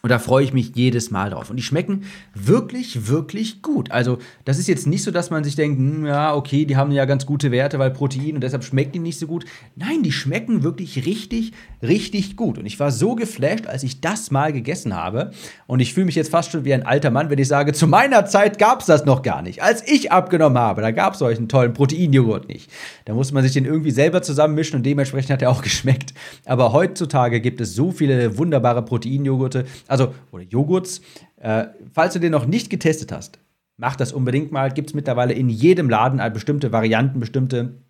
und 0.05 0.11
da 0.11 0.19
freue 0.19 0.43
ich 0.43 0.53
mich 0.53 0.73
jedes 0.75 1.13
Mal 1.13 1.31
drauf. 1.31 1.49
Und 1.49 1.59
die 1.59 1.63
schmecken 1.63 2.03
wirklich, 2.35 3.07
wirklich 3.07 3.63
gut. 3.63 3.93
Also, 3.93 4.19
das 4.45 4.59
ist 4.59 4.67
jetzt 4.67 4.89
nicht 4.89 5.05
so, 5.05 5.13
dass 5.13 5.31
man 5.31 5.45
sich 5.45 5.55
denkt, 5.55 5.79
hm, 5.79 6.07
ja, 6.07 6.35
okay, 6.35 6.65
die 6.65 6.77
haben 6.77 6.91
ja 6.91 7.05
ganz 7.05 7.25
gute 7.25 7.53
Werte, 7.53 7.79
weil 7.79 7.93
Protein 7.93 8.35
und 8.35 8.41
deshalb 8.41 8.65
schmecken 8.65 8.95
die 8.95 8.99
nicht 8.99 9.21
so 9.21 9.29
gut. 9.29 9.45
Nein, 9.77 10.03
die 10.03 10.11
schmecken 10.11 10.65
wirklich 10.65 11.07
richtig, 11.07 11.53
richtig 11.83 12.37
gut. 12.37 12.59
Und 12.59 12.67
ich 12.67 12.81
war 12.81 12.91
so 12.91 13.15
geflasht, 13.15 13.69
als 13.69 13.85
ich 13.85 14.01
das 14.01 14.33
mal 14.33 14.53
gegessen 14.53 14.97
habe. 14.97 15.31
Und 15.69 15.79
ich 15.79 15.95
fühle 15.95 16.07
mich 16.07 16.17
jetzt 16.17 16.33
fast 16.33 16.51
schon 16.51 16.65
wie 16.65 16.75
ein 16.75 16.85
alter 16.85 17.13
Mann, 17.13 17.31
wenn 17.31 17.39
ich 17.39 17.47
sage, 17.47 17.73
zu 17.73 17.87
meiner 17.87 18.27
Zeit 18.27 18.59
gab 18.59 18.81
es 18.81 18.87
das 18.87 19.05
noch 19.05 19.23
gar 19.23 19.41
nicht. 19.41 19.63
Als 19.63 19.87
ich 19.87 20.11
abgenommen 20.11 20.59
habe, 20.59 20.83
da 20.83 20.91
gab 20.91 21.13
es 21.13 21.21
solchen 21.21 21.49
tollen 21.49 21.75
Proteinjoghurt 21.75 22.49
nicht. 22.49 22.69
Da 23.05 23.15
musste 23.15 23.35
man 23.35 23.45
sich 23.45 23.53
den 23.53 23.67
irgendwie 23.67 23.93
selber 23.93 24.21
zusammenmischen 24.21 24.79
und 24.79 24.83
dementsprechend 24.85 25.31
hat 25.31 25.43
er 25.43 25.51
auch 25.51 25.63
geschmeckt. 25.63 26.13
Aber 26.45 26.73
heutzutage 26.73 27.41
gibt 27.41 27.61
es 27.61 27.77
so 27.77 27.93
viele 27.93 28.37
wunderbare 28.37 28.85
Proteinjoghurte 28.85 29.65
also 29.93 30.15
oder 30.33 30.43
Joghurts. 30.43 31.03
Äh, 31.37 31.67
falls 31.93 32.15
du 32.15 32.19
den 32.19 32.33
noch 32.33 32.47
nicht 32.47 32.71
getestet 32.71 33.13
hast, 33.13 33.39
mach 33.77 33.95
das 33.95 34.13
unbedingt 34.13 34.51
mal. 34.51 34.71
Gibt 34.71 34.91
es 34.91 34.95
mittlerweile 34.95 35.35
in 35.35 35.49
jedem 35.49 35.91
Laden 35.91 36.21
bestimmte 36.33 36.73
Varianten, 36.73 37.21
bestimmte 37.21 37.83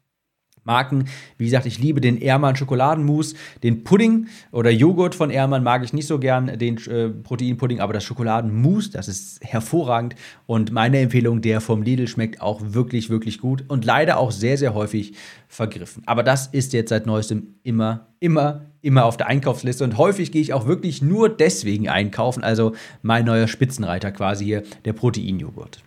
Marken. 0.65 1.07
Wie 1.39 1.45
gesagt, 1.45 1.67
ich 1.67 1.79
liebe 1.79 2.01
den 2.01 2.21
Ehrmann 2.21 2.57
Schokoladenmousse, 2.57 3.37
den 3.63 3.85
Pudding 3.85 4.29
oder 4.53 4.71
Joghurt 4.71 5.15
von 5.15 5.31
Ehrmann 5.31 5.63
mag 5.63 5.85
ich 5.85 5.93
nicht 5.93 6.07
so 6.07 6.19
gern, 6.19 6.59
den 6.59 6.77
äh, 6.87 7.09
Proteinpudding, 7.09 7.81
aber 7.81 7.93
das 7.93 8.05
Schokoladenmousse, 8.05 8.91
das 8.91 9.09
ist 9.09 9.45
hervorragend 9.45 10.15
und 10.47 10.73
meine 10.73 10.99
Empfehlung, 10.99 11.41
der 11.41 11.61
vom 11.61 11.83
Lidl 11.83 12.07
schmeckt 12.07 12.41
auch 12.41 12.61
wirklich, 12.63 13.11
wirklich 13.11 13.39
gut 13.39 13.65
und 13.69 13.85
leider 13.85 14.19
auch 14.19 14.31
sehr, 14.31 14.57
sehr 14.57 14.75
häufig 14.75 15.15
vergriffen. 15.49 16.03
Aber 16.07 16.23
das 16.23 16.47
ist 16.47 16.73
jetzt 16.73 16.91
seit 16.91 17.07
neuestem 17.07 17.55
immer, 17.63 18.09
immer, 18.21 18.63
immer 18.81 19.05
auf 19.05 19.17
der 19.17 19.27
Einkaufsliste 19.27 19.85
und 19.85 19.99
häufig 19.99 20.33
gehe 20.33 20.43
ich 20.43 20.53
auch 20.53 20.67
wirklich 20.67 21.03
nur 21.03 21.29
deswegen 21.29 21.89
einkaufen, 21.89 22.43
also 22.43 22.75
mein 23.03 23.25
neuer 23.25 23.49
Spitzenreiter 23.49 24.13
quasi 24.13 24.45
hier, 24.45 24.63
der 24.85 24.93
Proteinjoghurt. 24.93 25.83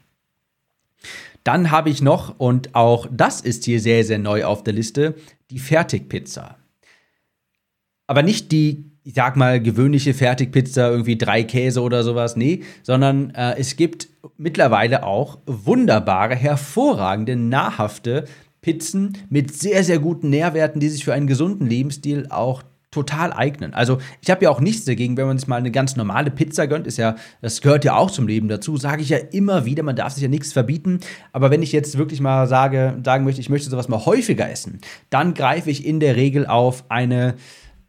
Dann 1.45 1.69
habe 1.69 1.91
ich 1.91 2.01
noch, 2.01 2.39
und 2.39 2.73
auch 2.73 3.07
das 3.11 3.39
ist 3.39 3.65
hier 3.65 3.79
sehr, 3.79 4.03
sehr 4.03 4.17
neu 4.17 4.45
auf 4.45 4.63
der 4.63 4.73
Liste, 4.73 5.13
die 5.51 5.59
Fertigpizza. 5.59 6.57
Aber 8.07 8.23
nicht 8.23 8.51
die, 8.51 8.91
ich 9.03 9.13
sag 9.13 9.35
mal, 9.35 9.61
gewöhnliche 9.61 10.15
Fertigpizza, 10.15 10.89
irgendwie 10.89 11.19
drei 11.19 11.43
Käse 11.43 11.83
oder 11.83 12.03
sowas, 12.03 12.35
nee, 12.35 12.63
sondern 12.81 13.29
äh, 13.35 13.55
es 13.59 13.75
gibt 13.75 14.07
mittlerweile 14.37 15.03
auch 15.03 15.37
wunderbare, 15.45 16.35
hervorragende, 16.35 17.35
nahrhafte 17.35 18.25
Pizzen 18.61 19.15
mit 19.29 19.55
sehr, 19.55 19.83
sehr 19.83 19.99
guten 19.99 20.31
Nährwerten, 20.31 20.79
die 20.79 20.89
sich 20.89 21.05
für 21.05 21.13
einen 21.13 21.27
gesunden 21.27 21.67
Lebensstil 21.67 22.25
auch 22.31 22.63
total 22.95 23.33
eignen. 23.33 23.73
Also 23.73 23.97
ich 24.21 24.29
habe 24.29 24.45
ja 24.45 24.49
auch 24.49 24.61
nichts 24.61 24.85
dagegen, 24.85 25.17
wenn 25.17 25.27
man 25.27 25.37
sich 25.37 25.49
mal 25.49 25.57
eine 25.57 25.69
ganz 25.69 25.97
normale 25.97 26.31
Pizza 26.31 26.65
gönnt, 26.65 26.87
ist 26.87 26.95
ja, 26.95 27.15
das 27.41 27.59
gehört 27.61 27.83
ja 27.83 27.97
auch 27.97 28.09
zum 28.09 28.25
Leben 28.25 28.47
dazu, 28.47 28.77
sage 28.77 29.01
ich 29.01 29.09
ja 29.09 29.17
immer 29.17 29.65
wieder, 29.65 29.83
man 29.83 29.97
darf 29.97 30.13
sich 30.13 30.23
ja 30.23 30.29
nichts 30.29 30.53
verbieten. 30.53 31.01
Aber 31.33 31.51
wenn 31.51 31.61
ich 31.61 31.73
jetzt 31.73 31.97
wirklich 31.97 32.21
mal 32.21 32.47
sage, 32.47 32.97
sagen 33.03 33.25
möchte, 33.25 33.41
ich 33.41 33.49
möchte 33.49 33.69
sowas 33.69 33.89
mal 33.89 34.05
häufiger 34.05 34.49
essen, 34.49 34.79
dann 35.09 35.33
greife 35.33 35.69
ich 35.69 35.85
in 35.85 35.99
der 35.99 36.15
Regel 36.15 36.47
auf 36.47 36.85
eine 36.87 37.35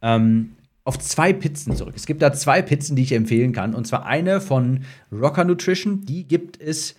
ähm, 0.02 0.56
auf 0.82 0.98
zwei 0.98 1.32
Pizzen 1.32 1.76
zurück. 1.76 1.94
Es 1.96 2.06
gibt 2.06 2.20
da 2.22 2.32
zwei 2.32 2.62
Pizzen, 2.62 2.96
die 2.96 3.02
ich 3.02 3.12
empfehlen 3.12 3.52
kann. 3.52 3.74
Und 3.74 3.86
zwar 3.86 4.06
eine 4.06 4.40
von 4.40 4.84
Rocker 5.12 5.44
Nutrition, 5.44 6.04
die 6.04 6.26
gibt 6.26 6.60
es 6.60 6.96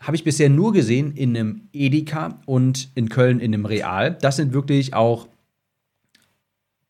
habe 0.00 0.16
ich 0.16 0.24
bisher 0.24 0.50
nur 0.50 0.74
gesehen 0.74 1.12
in 1.12 1.34
einem 1.34 1.68
Edeka 1.72 2.40
und 2.44 2.90
in 2.94 3.08
Köln 3.08 3.40
in 3.40 3.54
einem 3.54 3.64
Real. 3.64 4.18
Das 4.20 4.36
sind 4.36 4.52
wirklich 4.52 4.92
auch 4.92 5.28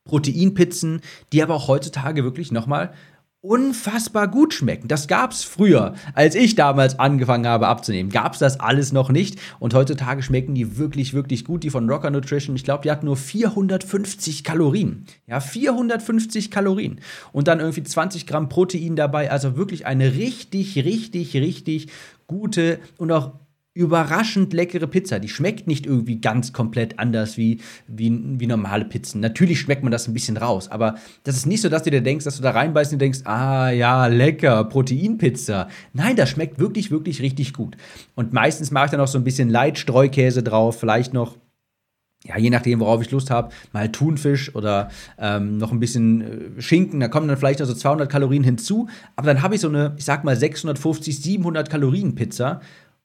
Proteinpizzen, 0.04 1.00
die 1.32 1.42
aber 1.42 1.54
auch 1.54 1.68
heutzutage 1.68 2.24
wirklich 2.24 2.52
nochmal 2.52 2.92
unfassbar 3.44 4.26
gut 4.26 4.54
schmecken. 4.54 4.88
Das 4.88 5.06
gab's 5.06 5.44
früher, 5.44 5.94
als 6.14 6.34
ich 6.34 6.54
damals 6.54 6.98
angefangen 6.98 7.46
habe 7.46 7.68
abzunehmen. 7.68 8.10
Gab's 8.10 8.38
das 8.38 8.58
alles 8.58 8.90
noch 8.90 9.10
nicht 9.10 9.38
und 9.60 9.74
heutzutage 9.74 10.22
schmecken 10.22 10.54
die 10.54 10.78
wirklich 10.78 11.12
wirklich 11.12 11.44
gut. 11.44 11.62
Die 11.62 11.68
von 11.68 11.88
Rocker 11.88 12.10
Nutrition, 12.10 12.56
ich 12.56 12.64
glaube, 12.64 12.84
die 12.84 12.90
hat 12.90 13.04
nur 13.04 13.18
450 13.18 14.44
Kalorien. 14.44 15.04
Ja, 15.26 15.40
450 15.40 16.50
Kalorien 16.50 17.00
und 17.32 17.46
dann 17.46 17.60
irgendwie 17.60 17.82
20 17.82 18.26
Gramm 18.26 18.48
Protein 18.48 18.96
dabei. 18.96 19.30
Also 19.30 19.58
wirklich 19.58 19.84
eine 19.84 20.14
richtig 20.14 20.76
richtig 20.76 21.34
richtig 21.34 21.88
gute 22.26 22.80
und 22.96 23.12
auch 23.12 23.32
überraschend 23.74 24.52
leckere 24.52 24.86
Pizza. 24.86 25.18
Die 25.18 25.28
schmeckt 25.28 25.66
nicht 25.66 25.84
irgendwie 25.84 26.20
ganz 26.20 26.52
komplett 26.52 27.00
anders 27.00 27.36
wie, 27.36 27.60
wie, 27.88 28.20
wie 28.38 28.46
normale 28.46 28.84
Pizzen. 28.84 29.20
Natürlich 29.20 29.60
schmeckt 29.60 29.82
man 29.82 29.90
das 29.90 30.06
ein 30.06 30.14
bisschen 30.14 30.36
raus, 30.36 30.70
aber 30.70 30.94
das 31.24 31.36
ist 31.36 31.46
nicht 31.46 31.60
so, 31.60 31.68
dass 31.68 31.82
du 31.82 31.90
dir 31.90 32.00
denkst, 32.00 32.24
dass 32.24 32.36
du 32.36 32.42
da 32.42 32.52
reinbeißt 32.52 32.92
und 32.92 33.00
denkst, 33.00 33.20
ah 33.24 33.70
ja, 33.70 34.06
lecker, 34.06 34.62
Proteinpizza. 34.64 35.68
Nein, 35.92 36.14
das 36.14 36.30
schmeckt 36.30 36.60
wirklich, 36.60 36.92
wirklich 36.92 37.20
richtig 37.20 37.52
gut. 37.52 37.76
Und 38.14 38.32
meistens 38.32 38.70
mache 38.70 38.86
ich 38.86 38.90
dann 38.92 39.00
noch 39.00 39.08
so 39.08 39.18
ein 39.18 39.24
bisschen 39.24 39.50
Light 39.50 39.76
Streukäse 39.76 40.44
drauf, 40.44 40.78
vielleicht 40.78 41.12
noch 41.12 41.36
ja, 42.26 42.38
je 42.38 42.48
nachdem, 42.48 42.80
worauf 42.80 43.02
ich 43.02 43.10
Lust 43.10 43.30
habe, 43.30 43.50
mal 43.72 43.92
Thunfisch 43.92 44.54
oder 44.54 44.88
ähm, 45.18 45.58
noch 45.58 45.72
ein 45.72 45.80
bisschen 45.80 46.56
äh, 46.56 46.62
Schinken, 46.62 47.00
da 47.00 47.08
kommen 47.08 47.28
dann 47.28 47.36
vielleicht 47.36 47.60
also 47.60 47.74
200 47.74 48.10
Kalorien 48.10 48.42
hinzu, 48.42 48.88
aber 49.14 49.26
dann 49.26 49.42
habe 49.42 49.56
ich 49.56 49.60
so 49.60 49.68
eine, 49.68 49.94
ich 49.98 50.06
sag 50.06 50.24
mal 50.24 50.34
650, 50.34 51.20
700 51.20 51.68
Kalorien 51.68 52.14
Pizza 52.14 52.62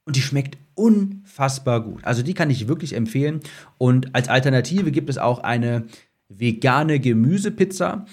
und 0.09 0.15
die 0.15 0.21
schmeckt 0.21 0.57
unfassbar 0.73 1.83
gut. 1.83 2.03
Also 2.03 2.23
die 2.23 2.33
kann 2.33 2.49
ich 2.49 2.67
wirklich 2.67 2.95
empfehlen. 2.95 3.41
Und 3.77 4.15
als 4.15 4.27
Alternative 4.27 4.89
gibt 4.89 5.07
es 5.07 5.19
auch 5.19 5.37
eine 5.37 5.85
vegane 6.29 6.99
Gemüsepizza. 6.99 8.07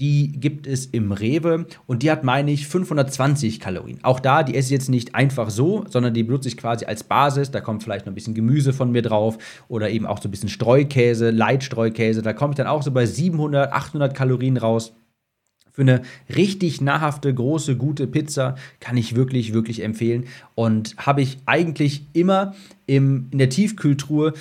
Die 0.00 0.32
gibt 0.32 0.66
es 0.66 0.86
im 0.86 1.12
Rewe 1.12 1.68
und 1.86 2.02
die 2.02 2.10
hat, 2.10 2.24
meine 2.24 2.50
ich, 2.50 2.66
520 2.66 3.60
Kalorien. 3.60 4.00
Auch 4.02 4.18
da, 4.18 4.42
die 4.42 4.56
esse 4.56 4.66
ich 4.66 4.72
jetzt 4.72 4.88
nicht 4.88 5.14
einfach 5.14 5.50
so, 5.50 5.84
sondern 5.88 6.14
die 6.14 6.24
benutze 6.24 6.48
ich 6.48 6.56
quasi 6.56 6.84
als 6.84 7.04
Basis. 7.04 7.52
Da 7.52 7.60
kommt 7.60 7.84
vielleicht 7.84 8.06
noch 8.06 8.10
ein 8.10 8.16
bisschen 8.16 8.34
Gemüse 8.34 8.72
von 8.72 8.90
mir 8.90 9.02
drauf 9.02 9.38
oder 9.68 9.88
eben 9.88 10.04
auch 10.04 10.20
so 10.20 10.26
ein 10.26 10.32
bisschen 10.32 10.48
Streukäse, 10.48 11.30
Leitstreukäse. 11.30 12.22
Da 12.22 12.32
komme 12.32 12.54
ich 12.54 12.56
dann 12.56 12.66
auch 12.66 12.82
so 12.82 12.90
bei 12.90 13.06
700, 13.06 13.72
800 13.72 14.16
Kalorien 14.16 14.56
raus. 14.56 14.96
Für 15.76 15.82
eine 15.82 16.00
richtig 16.34 16.80
nahrhafte, 16.80 17.34
große, 17.34 17.76
gute 17.76 18.06
Pizza 18.06 18.54
kann 18.80 18.96
ich 18.96 19.14
wirklich, 19.14 19.52
wirklich 19.52 19.82
empfehlen. 19.82 20.24
Und 20.54 20.96
habe 20.96 21.20
ich 21.20 21.36
eigentlich 21.44 22.06
immer 22.14 22.54
im, 22.86 23.28
in 23.30 23.36
der 23.36 23.50
Tiefkühltruhe 23.50 24.32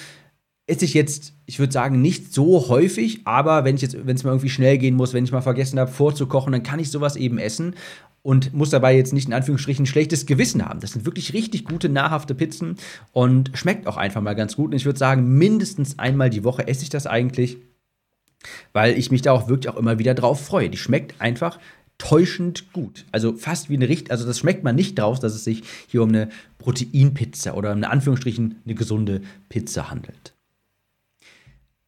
esse 0.66 0.86
ich 0.86 0.94
jetzt, 0.94 1.34
ich 1.46 1.60
würde 1.60 1.74
sagen, 1.74 2.02
nicht 2.02 2.34
so 2.34 2.70
häufig, 2.70 3.20
aber 3.26 3.66
wenn 3.66 3.76
es 3.76 4.24
mal 4.24 4.32
irgendwie 4.32 4.50
schnell 4.50 4.78
gehen 4.78 4.96
muss, 4.96 5.14
wenn 5.14 5.26
ich 5.26 5.34
mal 5.34 5.42
vergessen 5.42 5.78
habe, 5.78 5.92
vorzukochen, 5.92 6.54
dann 6.54 6.64
kann 6.64 6.80
ich 6.80 6.90
sowas 6.90 7.18
eben 7.18 7.38
essen 7.38 7.76
und 8.22 8.54
muss 8.54 8.70
dabei 8.70 8.96
jetzt 8.96 9.12
nicht 9.12 9.28
in 9.28 9.34
Anführungsstrichen 9.34 9.86
schlechtes 9.86 10.26
Gewissen 10.26 10.66
haben. 10.66 10.80
Das 10.80 10.94
sind 10.94 11.06
wirklich 11.06 11.34
richtig 11.34 11.66
gute, 11.66 11.90
nahrhafte 11.90 12.34
Pizzen 12.34 12.78
und 13.12 13.52
schmeckt 13.56 13.88
auch 13.88 13.98
einfach 13.98 14.22
mal 14.22 14.36
ganz 14.36 14.56
gut. 14.56 14.72
Und 14.72 14.78
ich 14.78 14.86
würde 14.86 15.00
sagen, 15.00 15.38
mindestens 15.38 16.00
einmal 16.00 16.30
die 16.30 16.46
Woche 16.46 16.66
esse 16.66 16.84
ich 16.84 16.90
das 16.90 17.08
eigentlich 17.08 17.58
weil 18.74 18.98
ich 18.98 19.12
mich 19.12 19.22
da 19.22 19.32
auch 19.32 19.48
wirklich 19.48 19.70
auch 19.70 19.78
immer 19.78 20.00
wieder 20.00 20.14
drauf 20.14 20.46
freue. 20.46 20.70
Die 20.70 20.78
schmeckt 20.78 21.20
einfach 21.20 21.60
täuschend 21.98 22.72
gut. 22.74 23.06
Also 23.12 23.34
fast 23.34 23.70
wie 23.70 23.76
eine 23.76 23.90
Richt, 23.90 24.12
also 24.12 24.26
das 24.26 24.40
schmeckt 24.40 24.64
man 24.64 24.76
nicht 24.76 25.00
draus, 25.00 25.20
dass 25.20 25.34
es 25.34 25.44
sich 25.44 25.64
hier 25.88 26.04
um 26.04 26.10
eine 26.10 26.30
Proteinpizza 26.60 27.54
oder 27.54 27.72
in 27.72 27.84
Anführungsstrichen 27.84 28.62
eine 28.66 28.76
gesunde 28.76 29.22
Pizza 29.50 29.90
handelt. 29.90 30.35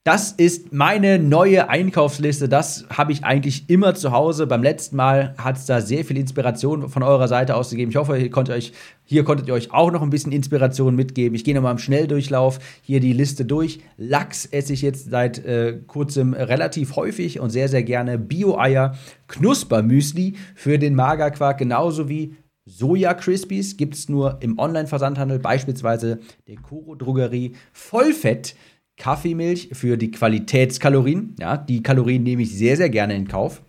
Das 0.08 0.32
ist 0.32 0.72
meine 0.72 1.20
neue 1.20 1.67
Einkaufsliste. 1.67 2.48
Das 2.48 2.86
habe 2.89 3.12
ich 3.12 3.26
eigentlich 3.26 3.70
immer 3.70 3.93
zu 3.93 4.13
Hause. 4.13 4.48
Beim 4.48 4.63
letzten 4.63 4.96
Mal 4.96 5.36
hat 5.38 5.58
es 5.58 5.65
da 5.65 5.82
sehr 5.82 6.06
viel 6.06 6.15
Inspiration 6.15 6.88
von 6.88 7.04
eurer 7.04 7.28
Seite 7.28 7.58
aus 7.58 7.72
gegeben. 7.72 7.91
Ich 7.91 7.98
hoffe, 7.98 8.15
hier 8.15 8.30
konntet, 8.30 8.56
euch, 8.56 8.72
hier 9.04 9.26
konntet 9.26 9.50
ihr 9.50 9.54
euch 9.54 9.74
auch 9.74 9.91
noch 9.91 10.02
ein 10.02 10.10
bisschen 10.10 10.32
Inspiration 10.32 10.96
mitgeben. 10.96 11.36
Ich 11.36 11.43
gehe 11.43 11.54
nochmal 11.54 11.74
im 11.74 11.78
Schnelldurchlauf 11.78 12.60
hier 12.82 13.02
die 13.02 13.12
Liste 13.12 13.43
durch. 13.43 13.82
Lachs 13.98 14.46
esse 14.46 14.72
ich 14.72 14.82
jetzt 14.82 15.10
seit 15.10 15.43
äh, 15.43 15.78
kurzem 15.88 16.34
relativ 16.34 16.96
häufig 16.96 17.41
und 17.41 17.50
sehr, 17.50 17.67
sehr 17.67 17.84
gerne. 17.84 18.17
Bio-Eier, 18.17 18.96
Knuspermüsli 19.28 20.36
für 20.56 20.80
den 20.80 20.96
Magerquark, 20.96 21.58
genauso 21.58 22.08
wie 22.08 22.34
Soja 22.63 23.13
Crispies 23.13 23.76
gibt 23.76 23.96
es 23.96 24.08
nur 24.08 24.38
im 24.39 24.58
Online-Versandhandel, 24.58 25.39
beispielsweise 25.39 26.20
der 26.48 26.56
Koro 26.58 26.96
Drogerie. 26.96 27.56
Vollfett 27.74 28.56
Kaffeemilch 28.97 29.69
für 29.73 29.97
die 29.97 30.12
Qualitätskalorien. 30.12 31.36
Ja, 31.39 31.57
die 31.57 31.83
Kalorien 31.83 32.23
nehme 32.23 32.41
ich 32.41 32.57
sehr, 32.57 32.77
sehr 32.77 32.89
gerne 32.89 33.15
in 33.15 33.27
Kauf. 33.27 33.62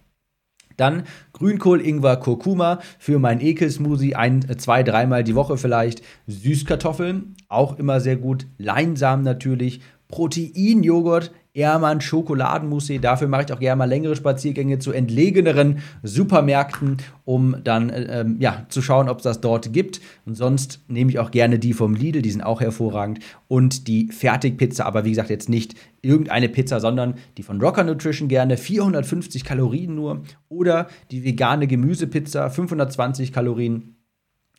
Dann 0.77 1.03
Grünkohl, 1.33 1.81
Ingwer, 1.81 2.17
Kurkuma 2.17 2.79
für 2.99 3.19
meinen 3.19 3.41
Ekelsmoothie 3.41 4.15
ein, 4.15 4.47
zwei, 4.59 4.83
dreimal 4.83 5.25
die 5.25 5.35
Woche 5.35 5.59
vielleicht. 5.59 6.03
Süßkartoffeln, 6.27 7.35
auch 7.49 7.79
immer 7.79 8.01
sehr 8.01 8.17
gut. 8.17 8.47
Leinsamen 8.59 9.25
natürlich. 9.25 9.81
Proteinjoghurt, 10.07 11.33
Ehrmann 11.55 12.01
Schokoladenmousse. 12.01 12.99
Dafür 12.99 13.29
mache 13.29 13.45
ich 13.47 13.53
auch 13.53 13.61
gerne 13.61 13.79
mal 13.79 13.89
längere 13.89 14.17
Spaziergänge 14.17 14.79
zu 14.79 14.93
entlegeneren 14.93 15.79
Supermärkten, 16.03 16.99
um 17.25 17.57
dann 17.65 17.91
äh, 17.91 18.25
ja, 18.39 18.67
zu 18.69 18.83
schauen, 18.83 19.09
ob 19.09 19.19
es 19.19 19.25
das 19.25 19.41
dort 19.41 19.73
gibt. 19.73 20.01
Und 20.27 20.35
sonst 20.35 20.81
nehme 20.89 21.11
ich 21.11 21.19
auch 21.19 21.31
gerne 21.31 21.59
die 21.59 21.73
vom 21.73 21.95
Lidl, 21.95 22.23
die 22.23 22.31
sind 22.31 22.43
auch 22.43 22.61
hervorragend. 22.61 23.21
Und 23.49 23.89
die 23.89 24.09
Fertigpizza, 24.09 24.85
aber 24.85 25.05
wie 25.05 25.11
gesagt, 25.11 25.31
jetzt 25.31 25.49
nicht 25.49 25.75
irgendeine 26.03 26.49
Pizza, 26.49 26.81
sondern 26.81 27.15
die 27.37 27.43
von 27.43 27.61
Rocker 27.61 27.85
Nutrition 27.85 28.29
gerne. 28.29 28.57
450 28.57 29.45
Kalorien 29.45 29.95
nur. 29.95 30.23
Oder 30.49 30.89
die 31.11 31.25
vegane 31.25 31.67
Gemüsepizza, 31.67 32.51
520 32.51 33.33
Kalorien. 33.33 33.97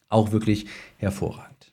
Auch 0.10 0.32
wirklich 0.32 0.66
hervorragend. 0.98 1.69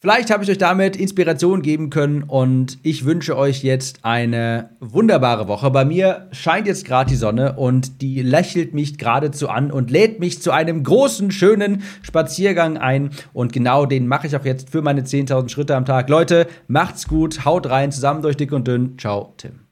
Vielleicht 0.00 0.30
habe 0.30 0.44
ich 0.44 0.50
euch 0.50 0.58
damit 0.58 0.94
Inspiration 0.94 1.60
geben 1.60 1.90
können 1.90 2.22
und 2.22 2.78
ich 2.84 3.04
wünsche 3.04 3.36
euch 3.36 3.64
jetzt 3.64 4.04
eine 4.04 4.70
wunderbare 4.78 5.48
Woche. 5.48 5.72
Bei 5.72 5.84
mir 5.84 6.28
scheint 6.30 6.68
jetzt 6.68 6.84
gerade 6.84 7.10
die 7.10 7.16
Sonne 7.16 7.54
und 7.54 8.00
die 8.00 8.22
lächelt 8.22 8.74
mich 8.74 8.96
geradezu 8.96 9.48
an 9.48 9.72
und 9.72 9.90
lädt 9.90 10.20
mich 10.20 10.40
zu 10.40 10.52
einem 10.52 10.84
großen, 10.84 11.32
schönen 11.32 11.82
Spaziergang 12.02 12.78
ein. 12.78 13.10
Und 13.32 13.52
genau 13.52 13.86
den 13.86 14.06
mache 14.06 14.28
ich 14.28 14.36
auch 14.36 14.44
jetzt 14.44 14.70
für 14.70 14.82
meine 14.82 15.00
10.000 15.00 15.48
Schritte 15.48 15.74
am 15.74 15.84
Tag. 15.84 16.08
Leute, 16.08 16.46
macht's 16.68 17.08
gut, 17.08 17.44
haut 17.44 17.68
rein, 17.68 17.90
zusammen 17.90 18.22
durch 18.22 18.36
dick 18.36 18.52
und 18.52 18.68
dünn. 18.68 18.96
Ciao, 18.98 19.34
Tim. 19.36 19.67